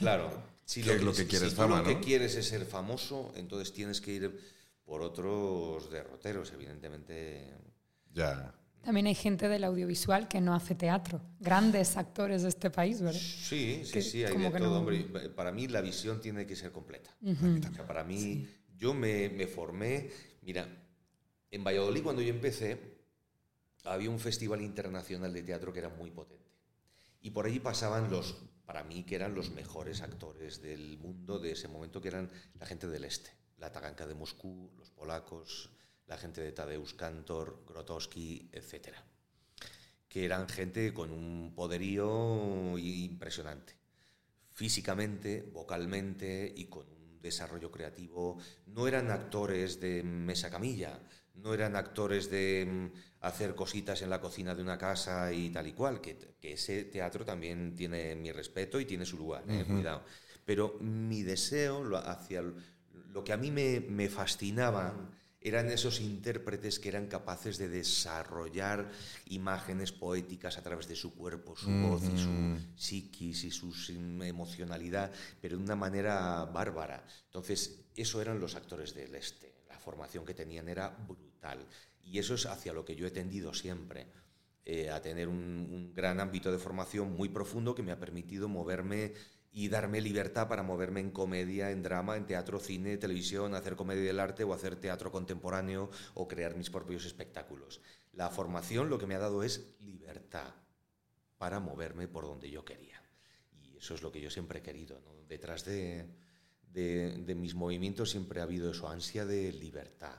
[0.00, 0.51] Claro.
[0.64, 4.40] Si lo, que, quieres lo que quieres es ser famoso, entonces tienes que ir
[4.84, 7.54] por otros derroteros, evidentemente.
[8.12, 8.54] Ya.
[8.82, 13.20] También hay gente del audiovisual que no hace teatro, grandes actores de este país, ¿verdad?
[13.20, 15.04] Sí, sí, sí, hay de todo, hombre.
[15.36, 17.10] Para mí la visión tiene que ser completa.
[17.86, 18.46] para mí,
[18.76, 20.10] yo me, me formé,
[20.42, 20.66] mira,
[21.50, 22.92] en Valladolid cuando yo empecé,
[23.84, 26.50] había un festival internacional de teatro que era muy potente.
[27.20, 31.52] Y por allí pasaban los para mí que eran los mejores actores del mundo de
[31.52, 35.70] ese momento, que eran la gente del este, la Taganka de Moscú, los polacos,
[36.06, 38.94] la gente de Tadeusz Kantor, Grotowski, etc.
[40.08, 43.74] Que eran gente con un poderío impresionante,
[44.50, 48.38] físicamente, vocalmente y con un desarrollo creativo.
[48.66, 51.00] No eran actores de mesa camilla,
[51.34, 55.66] no eran actores de mm, hacer cositas en la cocina de una casa y tal
[55.66, 60.02] y cual, que, ese teatro también tiene mi respeto y tiene su lugar, eh, cuidado.
[60.44, 62.42] Pero mi deseo hacia
[63.12, 64.94] lo que a mí me, fascinaba
[65.40, 68.90] eran esos intérpretes que eran capaces de desarrollar
[69.26, 73.72] imágenes poéticas a través de su cuerpo, su voz y su psiquis y su
[74.22, 75.10] emocionalidad,
[75.40, 77.04] pero de una manera bárbara.
[77.26, 79.51] Entonces, eso eran los actores del este.
[79.82, 81.66] Formación que tenían era brutal.
[82.04, 84.06] Y eso es hacia lo que yo he tendido siempre.
[84.64, 89.12] Eh, a tener un, gran ámbito de formación muy profundo que me ha permitido moverme
[89.50, 94.04] y darme libertad para moverme en comedia, en drama, en teatro, cine, televisión, hacer comedia
[94.04, 97.80] del arte o hacer teatro contemporáneo o crear mis propios espectáculos.
[98.12, 100.54] La formación lo que me ha dado es libertad
[101.38, 103.02] para moverme por donde yo quería.
[103.60, 105.02] Y eso es lo que yo siempre he querido.
[105.28, 106.06] Detrás de,
[106.72, 110.16] de, mis movimientos siempre ha habido eso, ansia de libertad.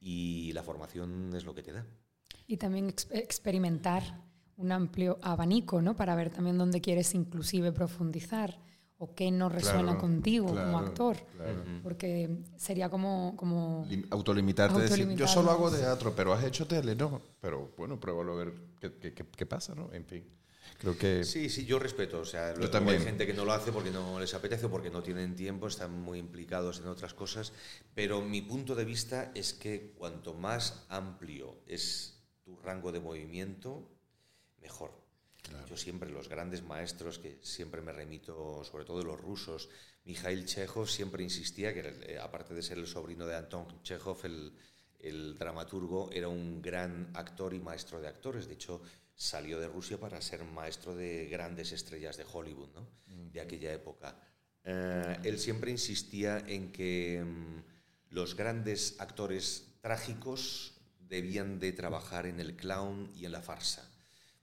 [0.00, 1.86] Y la formación es lo que te da.
[2.46, 4.02] Y también experimentar
[4.56, 5.96] un amplio abanico, ¿no?
[5.96, 8.58] Para ver también dónde quieres inclusive profundizar
[8.98, 11.16] o qué no resuena contigo como actor.
[11.82, 13.34] Porque sería como...
[13.36, 17.20] como autolimitarte, decir, yo solo hago teatro, pero has hecho tele, ¿no?
[17.40, 19.92] Pero bueno, pruébalo a ver qué, qué, qué, pasa, ¿no?
[19.92, 20.24] En fin.
[20.78, 21.24] Creo que...
[21.24, 22.20] Sí, sí, yo respeto.
[22.20, 22.98] O sea, yo también.
[22.98, 25.68] hay gente que no lo hace porque no les apetece o porque no tienen tiempo,
[25.68, 27.52] están muy implicados en otras cosas.
[27.94, 33.88] Pero mi punto de vista es que cuanto más amplio es tu rango de movimiento,
[34.60, 35.02] mejor.
[35.68, 39.68] Yo siempre, los grandes maestros, que siempre me remito, sobre todo los rusos,
[40.04, 44.52] Mikhail Chekhov siempre insistía que, eh, aparte de ser el sobrino de Anton Chekhov, el,
[45.00, 48.46] el dramaturgo, era un gran actor y maestro de actores.
[48.46, 48.82] De hecho,
[49.22, 52.88] salió de Rusia para ser maestro de grandes estrellas de Hollywood, ¿no?
[53.06, 54.16] de aquella época.
[54.64, 62.40] Eh, él siempre insistía en que mm, los grandes actores trágicos debían de trabajar en
[62.40, 63.88] el clown y en la farsa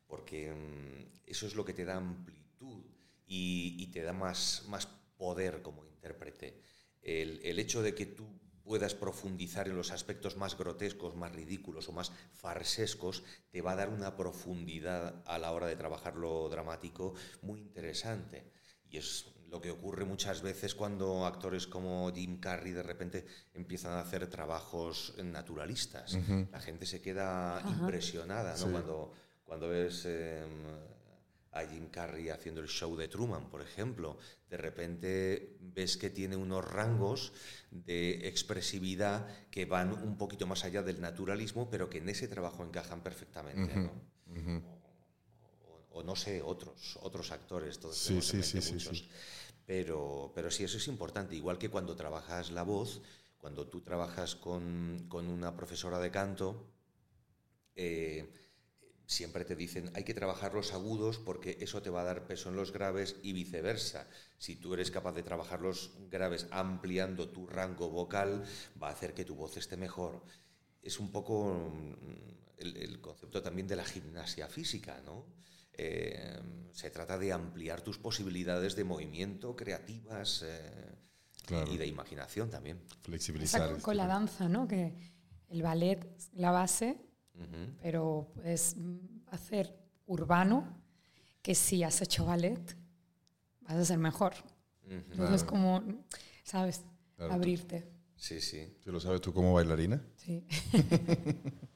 [0.09, 2.83] porque mm, eso es lo que te da amplitud
[3.27, 6.59] y, te da más, más poder como intérprete.
[7.01, 8.27] El, el, hecho de que tú
[8.69, 13.75] puedas profundizar en los aspectos más grotescos, más ridículos o más farsescos, te va a
[13.75, 18.51] dar una profundidad a la hora de trabajar lo dramático muy interesante.
[18.87, 23.93] Y es lo que ocurre muchas veces cuando actores como Jim Carrey de repente empiezan
[23.93, 26.15] a hacer trabajos naturalistas.
[26.51, 28.71] La gente se queda impresionada ¿no?
[28.71, 29.13] cuando
[29.45, 30.45] cuando ves em,
[31.51, 34.17] a Jim Carrey haciendo el show de Truman, por ejemplo,
[34.49, 37.33] de repente ves que tiene unos rangos
[37.71, 42.63] de expresividad que van un poquito más allá del naturalismo, pero que en ese trabajo
[42.63, 43.89] encajan perfectamente.
[45.91, 49.09] O, no sé, otros, otros actores, todos sí, sí, sí, sí,
[49.65, 51.35] Pero, pero sí, eso es importante.
[51.35, 53.01] Igual que cuando trabajas la voz,
[53.39, 56.67] cuando tú trabajas con, con una profesora de canto,
[57.75, 58.48] eh,
[59.09, 62.49] siempre te dicen hay que trabajar los agudos porque eso te va a dar peso
[62.49, 64.07] en los graves y viceversa.
[64.37, 68.45] Si tú eres capaz de trabajar los graves ampliando tu rango vocal,
[68.81, 70.23] va a hacer que tu voz esté mejor.
[70.83, 75.25] Es un poco mm, el, concepto también de la gimnasia física, ¿no?
[75.73, 76.39] Eh,
[76.71, 82.79] se trata de ampliar tus posibilidades de movimiento, creativas eh, y de imaginación también.
[83.01, 83.81] Flexibilizar.
[83.81, 84.67] con la danza, ¿no?
[84.67, 84.93] Que
[85.47, 87.08] el ballet, la base,
[87.81, 88.75] pero puedes
[89.27, 89.75] hacer
[90.05, 90.81] urbano,
[91.41, 92.77] que si has hecho ballet,
[93.61, 94.33] vas a ser mejor.
[94.87, 95.83] Entonces, como,
[96.43, 96.83] ¿sabes?
[97.17, 97.87] Abrirte.
[98.15, 98.77] Sí, sí.
[98.83, 100.01] ¿Tú lo sabes tú como bailarina?
[100.15, 100.45] Sí.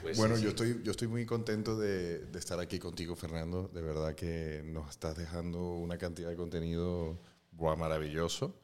[0.00, 3.68] Pues bueno, yo, Estoy, yo estoy muy contento de, de, estar aquí contigo, Fernando.
[3.74, 7.20] De verdad que nos estás dejando una cantidad de contenido
[7.76, 8.60] maravilloso.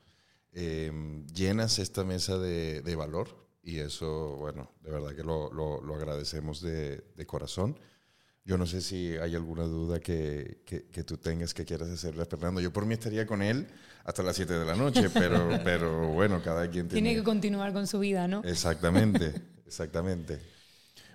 [0.53, 5.95] Em, llenas esta mesa de, de valor y eso, bueno, de verdad que lo, lo,
[5.95, 7.81] agradecemos de, de, corazón.
[8.45, 12.27] Yo no sé si hay alguna duda que, que, tú tengas que quieras hacerle a
[12.27, 12.61] Fernando.
[12.61, 13.67] Yo por mí estaría con él
[14.05, 17.09] hasta las 7 de la noche, pero, pero bueno, cada quien tiene...
[17.09, 18.43] Tiene que continuar con su vida, ¿no?
[18.45, 19.33] Exactamente,
[19.67, 20.41] exactamente.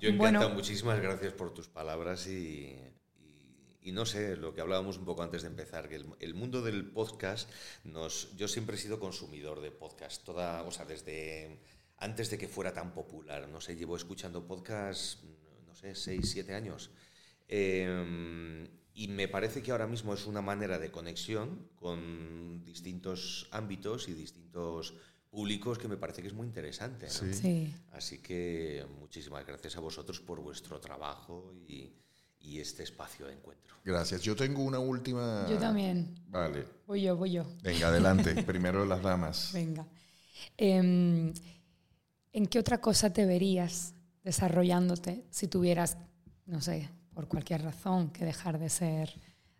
[0.02, 2.76] Yo encantado, bueno, muchísimas gracias por tus palabras y,
[3.80, 6.64] y, no sé, lo que hablábamos un poco antes de empezar, que el, el, mundo
[6.64, 7.48] del podcast,
[7.84, 11.60] nos, yo siempre he sido consumidor de podcast, toda, o sea, desde
[12.00, 13.48] antes de que fuera tan popular.
[13.50, 15.24] No sé, llevo escuchando podcast,
[15.68, 16.92] no sé, seis, siete años.
[17.48, 24.08] Em, y me parece que ahora mismo es una manera de conexión con distintos ámbitos
[24.08, 24.94] y distintos
[25.30, 27.08] públicos que me parece que es muy interesante.
[27.92, 31.94] Así que muchísimas gracias a vosotros por vuestro trabajo y,
[32.40, 33.76] y, este espacio de encuentro.
[33.84, 34.22] Gracias.
[34.22, 35.48] Yo tengo una última...
[35.50, 36.16] Yo también.
[36.28, 36.66] Vale.
[36.88, 37.46] Voy yo, voy yo.
[37.62, 38.44] Venga, adelante.
[38.44, 39.52] Primero las damas.
[39.54, 39.86] Venga.
[40.58, 41.34] Eh,
[42.40, 45.98] ¿En qué otra cosa te verías desarrollándote si tuvieras,
[46.46, 49.14] no sé, por cualquier razón, que dejar de ser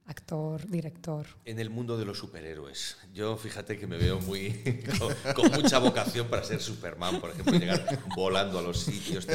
[0.10, 1.28] actor, director?
[1.46, 2.98] En el mundo de los superhéroes.
[3.14, 4.50] Yo fíjate que me veo muy
[5.36, 9.28] con, mucha vocación para ser Superman, por ejemplo, llegar volando a los sitios.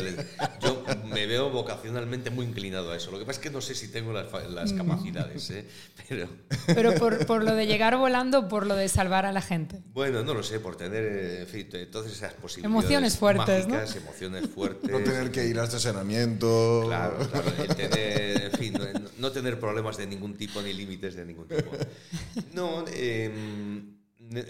[0.60, 3.12] Yo me veo vocacionalmente muy inclinado a eso.
[3.12, 5.66] Lo que pasa es que no sé si tengo las, las capacidades, ¿eh?
[6.08, 6.28] pero...
[6.66, 9.80] Pero por, por, lo de llegar volando, por lo de salvar a la gente.
[9.92, 12.64] Bueno, no lo sé, por tener, en fin, todas esas posibilidades.
[12.64, 14.90] Emociones fuertes, mágicas, emociones fuertes.
[14.90, 16.82] No tener que ir al estacionamiento.
[16.86, 17.74] Claro, claro.
[17.76, 18.74] Tener, en fin,
[19.18, 21.70] no tener problemas de ningún tipo ni límites de ningún tipo.
[22.54, 23.96] No, em,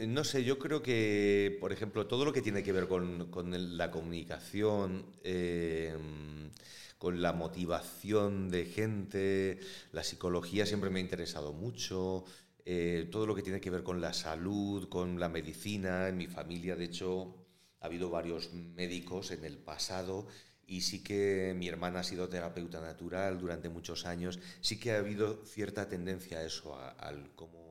[0.08, 3.76] no sé, yo creo que, por ejemplo, todo lo que tiene que ver con, con
[3.76, 6.50] la comunicación, em,
[6.98, 9.60] con la motivación de gente,
[9.92, 12.24] la psicología siempre me ha interesado mucho.
[12.66, 16.08] Eh, todo lo que tiene que ver con la salud, con la medicina.
[16.08, 17.34] En mi familia, de hecho,
[17.80, 20.26] ha habido varios médicos en el pasado
[20.66, 24.98] y sí que mi hermana ha sido terapeuta natural durante muchos años, sí que ha
[24.98, 27.64] habido cierta tendencia a eso, al cómo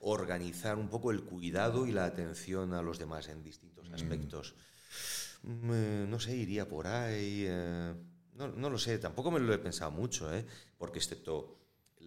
[0.00, 3.94] organizar un poco el cuidado y la atención a los demás en distintos mm.
[3.94, 4.54] aspectos.
[5.42, 7.44] Mm, eh, no sé, iría por ahí.
[7.46, 7.94] Eh,
[8.34, 10.46] no, no, lo sé, tampoco me lo he pensado mucho, ¿eh?
[10.78, 11.59] porque excepto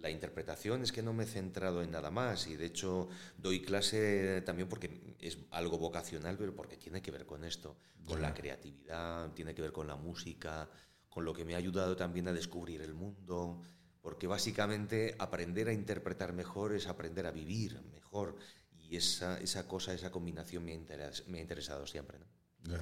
[0.04, 3.62] la interpretación es que no me he centrado en nada más y de hecho doy
[3.62, 8.34] clase también porque es algo vocacional, pero porque tiene que ver con esto, con la
[8.34, 10.68] creatividad, tiene que ver con la música,
[11.08, 13.62] con lo que me ha ayudado también a descubrir el mundo,
[14.02, 18.36] porque básicamente aprender a interpretar mejor es aprender a vivir mejor
[18.78, 22.18] y esa, esa cosa, esa combinación me ha, me ha interesado siempre.
[22.18, 22.76] ¿no?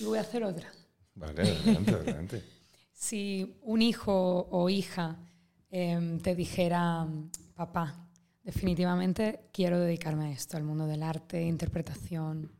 [0.00, 0.72] Y voy a hacer otra.
[1.14, 2.44] Vale, adelante, adelante.
[2.92, 5.20] si un hijo o hija
[5.76, 7.04] Em, te dijera,
[7.56, 8.08] papá,
[8.44, 12.52] definitivamente quiero dedicarme a esto, al mundo del arte, interpretación,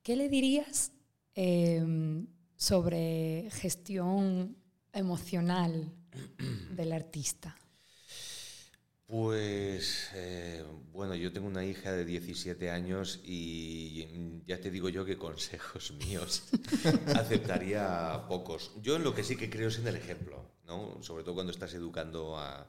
[0.00, 0.92] ¿qué le dirías
[1.34, 4.56] em, sobre gestión
[4.92, 5.92] emocional
[6.70, 7.56] del artista?
[9.14, 15.04] Pues eh, bueno, yo tengo una hija de 17 años y ya te digo yo
[15.04, 16.42] que consejos míos
[17.14, 18.72] aceptaría pocos.
[18.82, 20.50] Yo en lo que sí que creo es en el ejemplo.
[20.66, 21.00] ¿no?
[21.00, 22.66] Sobre todo cuando estás educando a,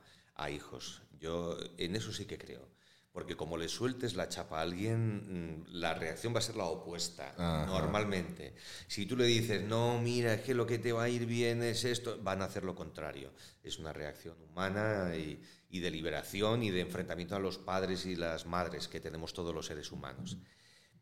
[0.52, 1.02] hijos.
[1.20, 2.70] Yo en eso sí que creo.
[3.12, 6.66] Porque como le sueltes la chapa a alguien, mm, la reacción va a ser la
[6.66, 7.34] opuesta,
[7.66, 8.54] normalmente.
[8.88, 11.64] Si tú le dices, no, mira, es que lo que te va a ir bien
[11.64, 13.32] es esto, van a hacer lo contrario.
[13.64, 15.42] Es una reacción humana y,
[15.80, 19.68] de liberación y de enfrentamiento a los padres y las madres que tenemos todos los
[19.68, 20.38] seres humanos.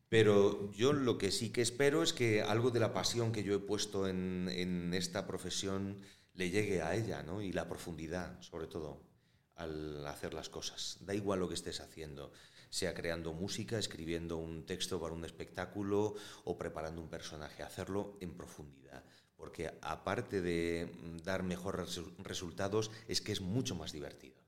[0.10, 3.56] Pero yo lo que sí que espero es que algo de la pasión que yo
[3.56, 6.02] he puesto en, en esta profesión
[6.34, 7.42] le llegue a ella, ¿no?
[7.42, 9.02] Y la profundidad, sobre todo,
[9.56, 10.98] al hacer las cosas.
[11.02, 12.32] Da igual lo que estés haciendo,
[12.70, 18.36] sea creando música, escribiendo un texto para un espectáculo o preparando un personaje, hacerlo en
[18.36, 19.04] profundidad.
[19.36, 20.92] Porque aparte de
[21.24, 24.42] dar mejores resultados, es que es mucho más divertido.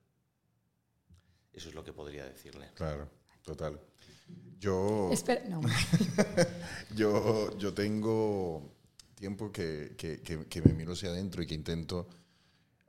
[1.55, 2.69] Eso es lo que podría decirle.
[2.75, 3.09] Claro,
[3.41, 3.79] total.
[4.59, 5.09] Yo.
[5.49, 5.61] no.
[6.95, 8.75] yo, yo tengo
[9.15, 12.07] tiempo que, que, que, me miro hacia adentro y que intento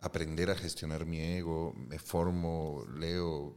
[0.01, 3.55] aprender a gestionar mi ego, me formo, leo,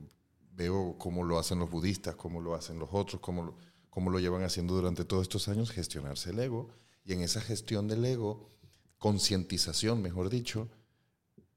[0.54, 3.58] veo cómo lo hacen los budistas, cómo lo hacen los otros, cómo lo,
[3.90, 6.70] cómo lo llevan haciendo durante todos estos años, gestionarse el ego.
[7.04, 8.52] Y en esa gestión del ego,
[8.98, 10.70] concientización, mejor dicho,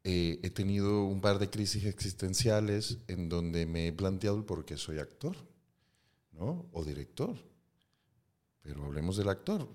[0.05, 4.65] eh, he tenido un par de crisis existenciales en donde me he planteado el por
[4.65, 5.37] qué soy actor,
[6.33, 6.67] ¿no?
[6.73, 7.53] O director
[8.63, 9.69] pero hablemos del actor.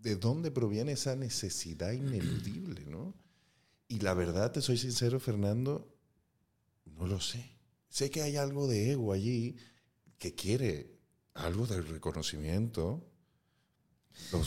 [0.00, 2.84] ¿De dónde proviene esa necesidad ineludible?
[2.86, 3.14] ¿no?
[3.88, 5.94] Y la verdad, te soy sincero, Fernando,
[6.84, 7.56] no lo sé.
[7.88, 9.56] Sé que hay algo de ego allí
[10.18, 10.98] que quiere
[11.34, 13.08] algo del reconocimiento.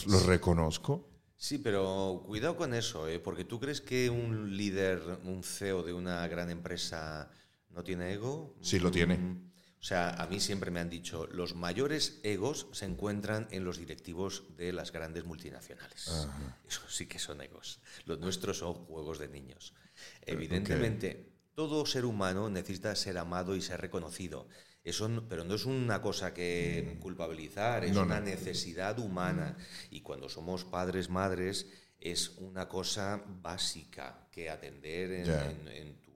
[0.06, 1.08] Lo, reconozco.
[1.36, 3.18] Sí, pero cuidado con eso, ¿eh?
[3.18, 7.30] porque tú crees que un líder, un CEO de una gran empresa
[7.70, 8.56] no tiene ego.
[8.62, 9.18] Sí, lo tiene.
[9.18, 9.46] Mm,
[9.78, 13.78] o sea, a mí siempre me han dicho, los mayores egos se encuentran en los
[13.78, 16.28] directivos de las grandes multinacionales.
[16.66, 17.80] Eso sí que son egos.
[18.06, 19.74] Los nuestros son juegos de niños.
[20.22, 24.48] Evidentemente, todo ser humano necesita ser amado y ser reconocido.
[24.86, 29.58] Eso, pero no es una cosa que culpabilizar, es una necesidad humana.
[29.90, 31.66] Y cuando somos padres, madres,
[31.98, 36.12] es una cosa básica que atender en, tu,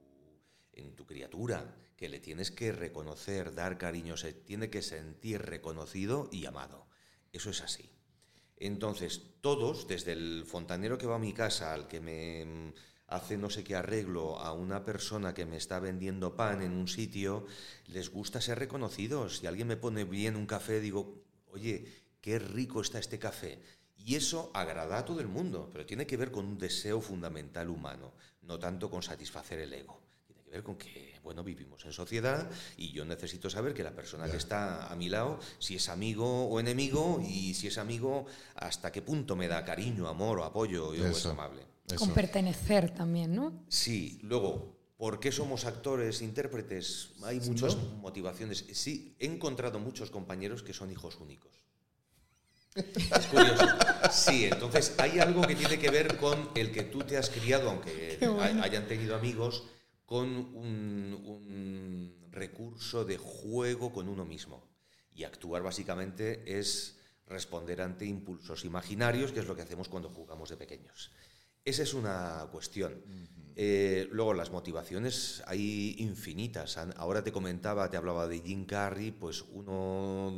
[0.71, 6.29] en tu criatura que le tienes que reconocer, dar cariño, se tiene que sentir reconocido
[6.31, 6.87] y amado.
[7.33, 7.91] Eso es así.
[8.55, 12.73] Entonces, todos, desde el fontanero que va a mi casa, al que me
[13.11, 16.87] hace no sé qué arreglo, a una persona que me está vendiendo pan en un
[16.87, 17.45] sitio,
[17.87, 19.37] les gusta ser reconocidos.
[19.37, 21.85] Si alguien me pone bien un café, digo, oye,
[22.21, 23.61] qué rico está este café.
[23.97, 27.69] Y eso agrada a todo el mundo, pero tiene que ver con un deseo fundamental
[27.69, 30.01] humano, no tanto con satisfacer el ego
[30.51, 34.29] que ver con que, bueno, vivimos en sociedad y yo necesito saber que la persona
[34.29, 38.91] que está a mi lado, si es amigo o enemigo, y si es amigo, hasta
[38.91, 41.65] qué punto me da cariño, amor o apoyo o es amable.
[41.95, 43.63] Con pertenecer también, ¿no?
[43.67, 47.11] Sí, luego, ¿por qué somos actores, intérpretes?
[47.23, 48.65] Hay muchas motivaciones.
[48.73, 51.51] Sí, he encontrado muchos compañeros que son hijos únicos.
[52.75, 53.65] Es curioso.
[54.11, 57.69] Sí, entonces hay algo que tiene que ver con el que tú te has criado,
[57.69, 58.17] aunque
[58.63, 59.63] hayan tenido amigos,
[60.05, 64.69] con un, recurso de juego con uno mismo.
[65.13, 70.49] Y actuar básicamente es responder ante impulsos imaginarios, que es lo que hacemos cuando jugamos
[70.49, 71.11] de pequeños.
[71.63, 73.03] Esa es una cuestión.
[73.55, 76.77] Eh, luego, las motivaciones hay infinitas.
[76.95, 80.33] Ahora te comentaba, te hablaba de Jim Carrey, pues uno,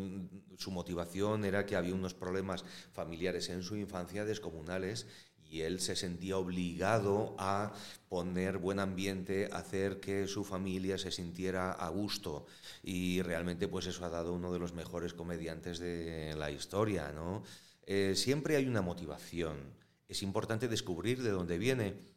[0.57, 5.07] su motivación era que había unos problemas familiares en su infancia descomunales
[5.49, 7.74] y él se sentía obligado a
[8.09, 12.47] poner buen ambiente, hacer que su familia se sintiera a gusto
[12.82, 17.43] y realmente pues eso ha dado uno de los mejores comediantes de la historia, ¿no?
[17.86, 19.82] Eh, siempre hay una motivación.
[20.07, 22.13] Es importante descubrir de dónde viene.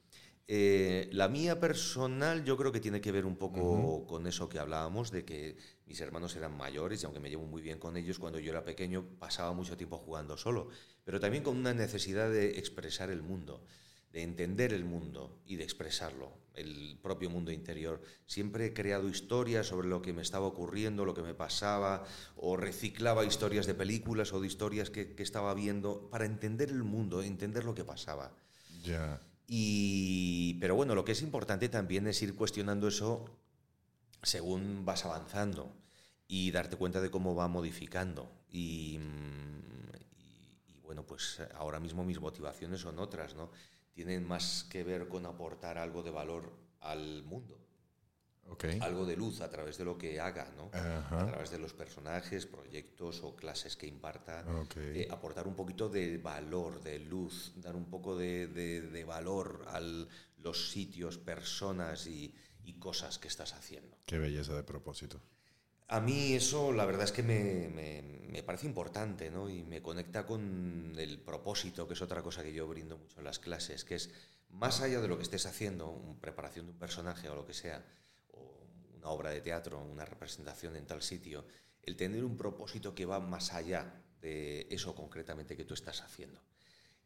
[0.48, 4.60] Eh, la mía personal yo creo que tiene que ver un poco con eso que
[4.60, 5.56] hablábamos, de que
[5.86, 8.64] mis hermanos eran mayores y aunque me llevo muy bien con ellos, cuando yo era
[8.64, 10.68] pequeño pasaba mucho tiempo jugando solo,
[11.04, 13.64] pero también con una necesidad de expresar el mundo,
[14.16, 18.00] de entender el mundo y de expresarlo, el propio mundo interior.
[18.24, 22.02] Siempre he creado historias sobre lo que me estaba ocurriendo, lo que me pasaba,
[22.34, 27.22] o reciclaba historias de películas o de historias que, estaba viendo para entender el mundo,
[27.22, 28.32] entender lo que pasaba.
[28.82, 29.20] Ya.
[29.46, 33.26] Y, pero bueno, lo que es importante también es ir cuestionando eso
[34.22, 35.76] según vas avanzando
[36.26, 38.32] y darte cuenta de cómo va modificando.
[38.48, 38.98] Y,
[40.68, 43.50] y, bueno, pues ahora mismo mis motivaciones son otras, ¿no?
[43.96, 47.66] Tienen más que ver con aportar algo de valor al mundo
[48.80, 50.70] algo de luz a través de lo que haga, ¿no?
[50.72, 54.44] a través de los personajes, proyectos o clases que imparta,
[54.76, 60.70] eh, aportar un poquito de valor, de luz, dar un poco de, valor a los
[60.70, 62.34] sitios, personas y,
[62.78, 63.96] cosas que estás haciendo.
[64.06, 65.20] Qué belleza de propósito.
[65.88, 69.48] A mí eso la verdad es que me, parece importante ¿no?
[69.48, 73.24] y me conecta con el propósito, que es otra cosa que yo brindo mucho en
[73.24, 74.10] las clases, que es
[74.50, 77.84] más allá de lo que estés haciendo, preparación de un personaje o lo que sea,
[79.02, 81.44] obra de teatro, una representación en tal sitio,
[81.82, 86.40] el tener un propósito que va más allá de eso concretamente que tú estás haciendo.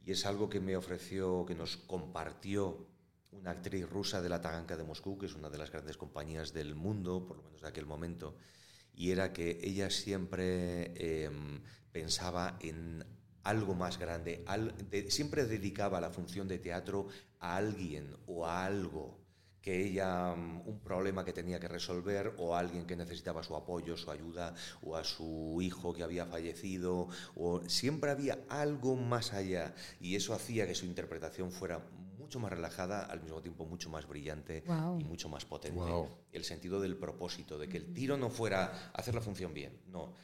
[0.02, 2.86] Y es algo que me ofreció, que nos compartió
[3.32, 6.52] una actriz rusa de la Taganka de Moscú, que es una de las grandes compañías
[6.52, 8.36] del mundo, por lo menos de aquel momento,
[8.95, 11.62] y era que ella siempre em,
[11.93, 13.05] pensaba en
[13.43, 14.45] algo más grande,
[15.09, 19.20] siempre dedicaba la función de teatro a alguien o a algo
[19.62, 23.97] que ella mm, un problema que tenía que resolver o alguien que necesitaba su apoyo,
[23.97, 29.74] su ayuda o a su hijo que había fallecido o siempre había algo más allá
[30.01, 31.80] y eso hacía que su interpretación fuera
[32.30, 34.62] mucho más relajada, al mismo tiempo mucho más brillante
[35.00, 35.80] y mucho más potente.
[36.30, 40.14] El sentido del propósito, de que el tiro no fuera hacer la función bien, no,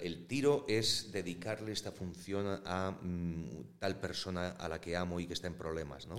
[0.00, 5.26] el tiro es dedicarle esta función a mm, tal persona a la que amo y
[5.26, 6.16] que está en problemas, ¿no?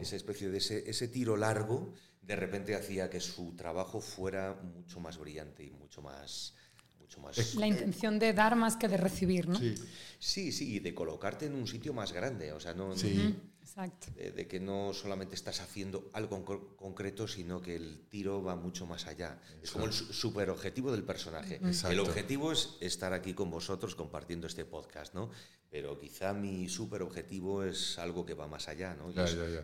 [0.00, 5.16] Esa especie de ese, tiro largo de repente hacía que su trabajo fuera mucho más
[5.16, 6.56] brillante y mucho más...
[6.98, 9.58] Mucho más la intención de dar más que de recibir, ¿no?
[9.58, 9.74] Sí,
[10.18, 12.96] sí, sí y de colocarte en un sitio más grande, o sea, no...
[12.96, 13.36] Sí.
[13.72, 14.08] Exacto.
[14.14, 16.44] De, que no solamente estás haciendo algo
[16.76, 19.40] concreto, sino que el tiro va mucho más allá.
[19.62, 21.58] Es como el super objetivo del personaje.
[21.88, 25.30] El objetivo es estar aquí con vosotros compartiendo este podcast, ¿no?
[25.70, 29.10] Pero quizá mi super objetivo es algo que va más allá, ¿no?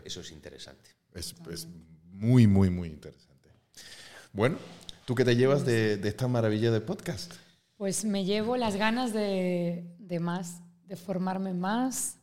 [0.03, 0.89] eso, es interesante.
[1.13, 1.35] Es,
[2.05, 3.49] muy, muy, muy interesante.
[4.33, 4.57] Bueno,
[5.05, 7.33] ¿tú qué te llevas de, esta maravilla de podcast?
[7.77, 12.18] Pues me llevo las ganas de, de más, de formarme más,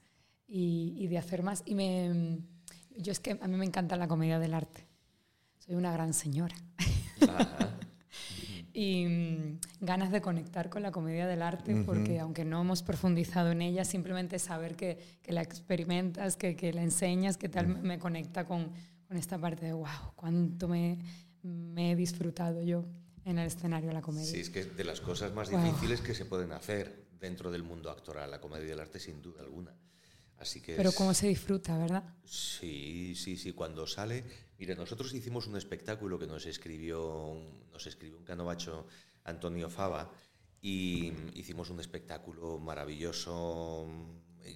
[0.46, 1.62] y, de hacer más.
[1.66, 2.40] Y me,
[2.96, 4.86] yo es que a mí me encanta la comedia del arte.
[5.58, 6.54] Soy una gran señora.
[8.72, 13.50] y mm, ganas de conectar con la comedia del arte, porque aunque no hemos profundizado
[13.50, 17.98] en ella, simplemente saber que, que la experimentas, que, que, la enseñas, que tal, me
[17.98, 18.70] conecta con,
[19.08, 20.98] con, esta parte de, wow, cuánto me,
[21.42, 22.84] me, he disfrutado yo
[23.24, 24.30] en el escenario de la comedia.
[24.30, 27.90] Sí, es que de las cosas más difíciles que se pueden hacer dentro del mundo
[27.90, 29.74] actoral, la comedia del arte sin duda alguna.
[30.76, 32.04] Pero cómo se disfruta, ¿verdad?
[32.24, 33.52] Sí, sí, sí.
[33.52, 34.24] Cuando sale...
[34.58, 37.36] Mire, nosotros hicimos un espectáculo que nos escribió,
[37.72, 38.86] nos escribió un canovacho
[39.24, 40.10] Antonio Fava
[40.62, 43.86] y hicimos un espectáculo maravilloso.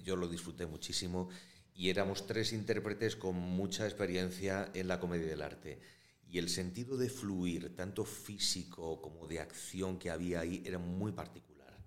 [0.03, 1.29] Yo lo disfruté muchísimo
[1.75, 5.79] y éramos tres intérpretes con mucha experiencia en la comedia del arte.
[6.27, 11.11] Y el sentido de fluir, tanto físico como de acción que había ahí, era muy
[11.11, 11.77] particular.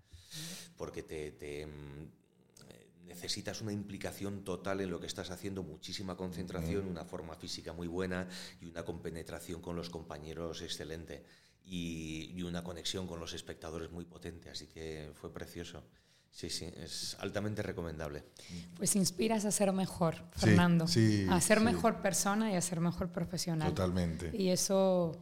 [0.77, 2.24] Porque te, mm,
[3.07, 7.87] necesitas una implicación total en lo que estás haciendo, muchísima concentración, una forma física muy
[7.87, 8.29] buena
[8.61, 11.25] y una compenetración con los compañeros excelente
[11.65, 15.83] y, y, una conexión con los espectadores muy potente, así que fue precioso.
[16.35, 18.25] Sí, sí, es altamente recomendable.
[18.77, 20.89] Pues inspiras a ser mejor, Fernando.
[20.89, 23.69] Sí, a ser mejor persona y a ser mejor profesional.
[23.69, 24.33] Totalmente.
[24.37, 25.17] Y eso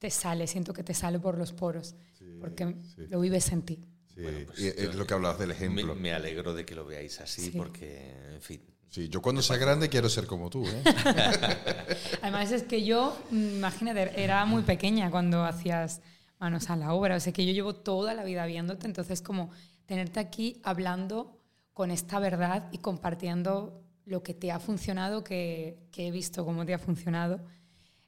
[0.00, 1.94] te sale, siento que te sale por los poros,
[2.40, 3.89] porque lo vives en ti.
[4.14, 5.94] Pues y es lo que hablabas del ejemplo.
[5.94, 8.60] Me, alegro de que lo veáis así, porque, en fin.
[8.88, 10.66] Sí, yo cuando sea grande quiero ser como tú.
[10.66, 10.82] ¿eh?
[12.22, 16.02] Además es que yo, imagínate, era muy pequeña cuando hacías
[16.40, 19.50] manos a la obra, o sea que yo llevo toda la vida viéndote, entonces como
[19.86, 21.38] tenerte aquí hablando
[21.72, 26.66] con esta verdad y compartiendo lo que te ha funcionado, que, que he visto cómo
[26.66, 27.44] te ha funcionado,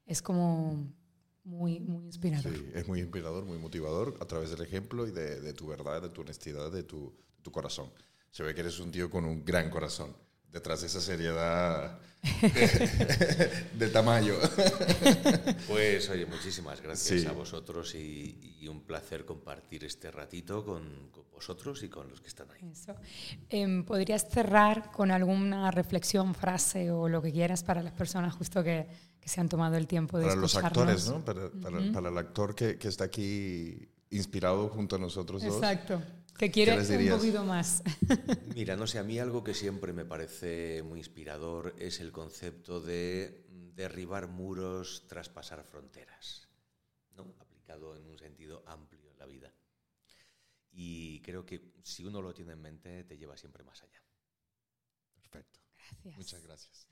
[0.05, 0.93] es como
[1.44, 2.52] muy, muy inspirador.
[2.52, 6.02] Sí, es muy inspirador, muy motivador a través del ejemplo y de, de tu verdad,
[6.02, 7.90] de tu honestidad, de tu, de tu corazón.
[8.31, 10.14] Se ve que eres un tío con un gran corazón
[10.52, 11.98] detrás de esa seriedad
[13.74, 14.35] de, tamaño.
[15.66, 21.89] Pues oye, muchísimas gracias a vosotros y, un placer compartir este ratito con, vosotros y
[21.89, 22.73] con los que están ahí.
[23.51, 28.62] Em, ¿Podrías cerrar con alguna reflexión, frase o lo que quieras para las personas justo
[28.62, 28.86] que,
[29.24, 31.24] se han tomado el tiempo de Para los actores, ¿no?
[31.24, 31.51] Para,
[31.93, 35.57] para, el actor que, que, está aquí inspirado junto a nosotros dos.
[35.57, 36.03] Exacto
[36.39, 37.82] que quiere un poquito más.
[38.55, 42.81] Mira, no sé, a mí algo que siempre me parece muy inspirador es el concepto
[42.81, 46.49] de derribar muros, traspasar fronteras,
[47.16, 47.35] ¿no?
[47.39, 49.53] aplicado en un sentido amplio en la vida.
[50.73, 54.03] Y creo que si uno lo tiene en mente, te lleva siempre más allá.
[55.15, 55.61] Perfecto.
[56.16, 56.89] Muchas gracias.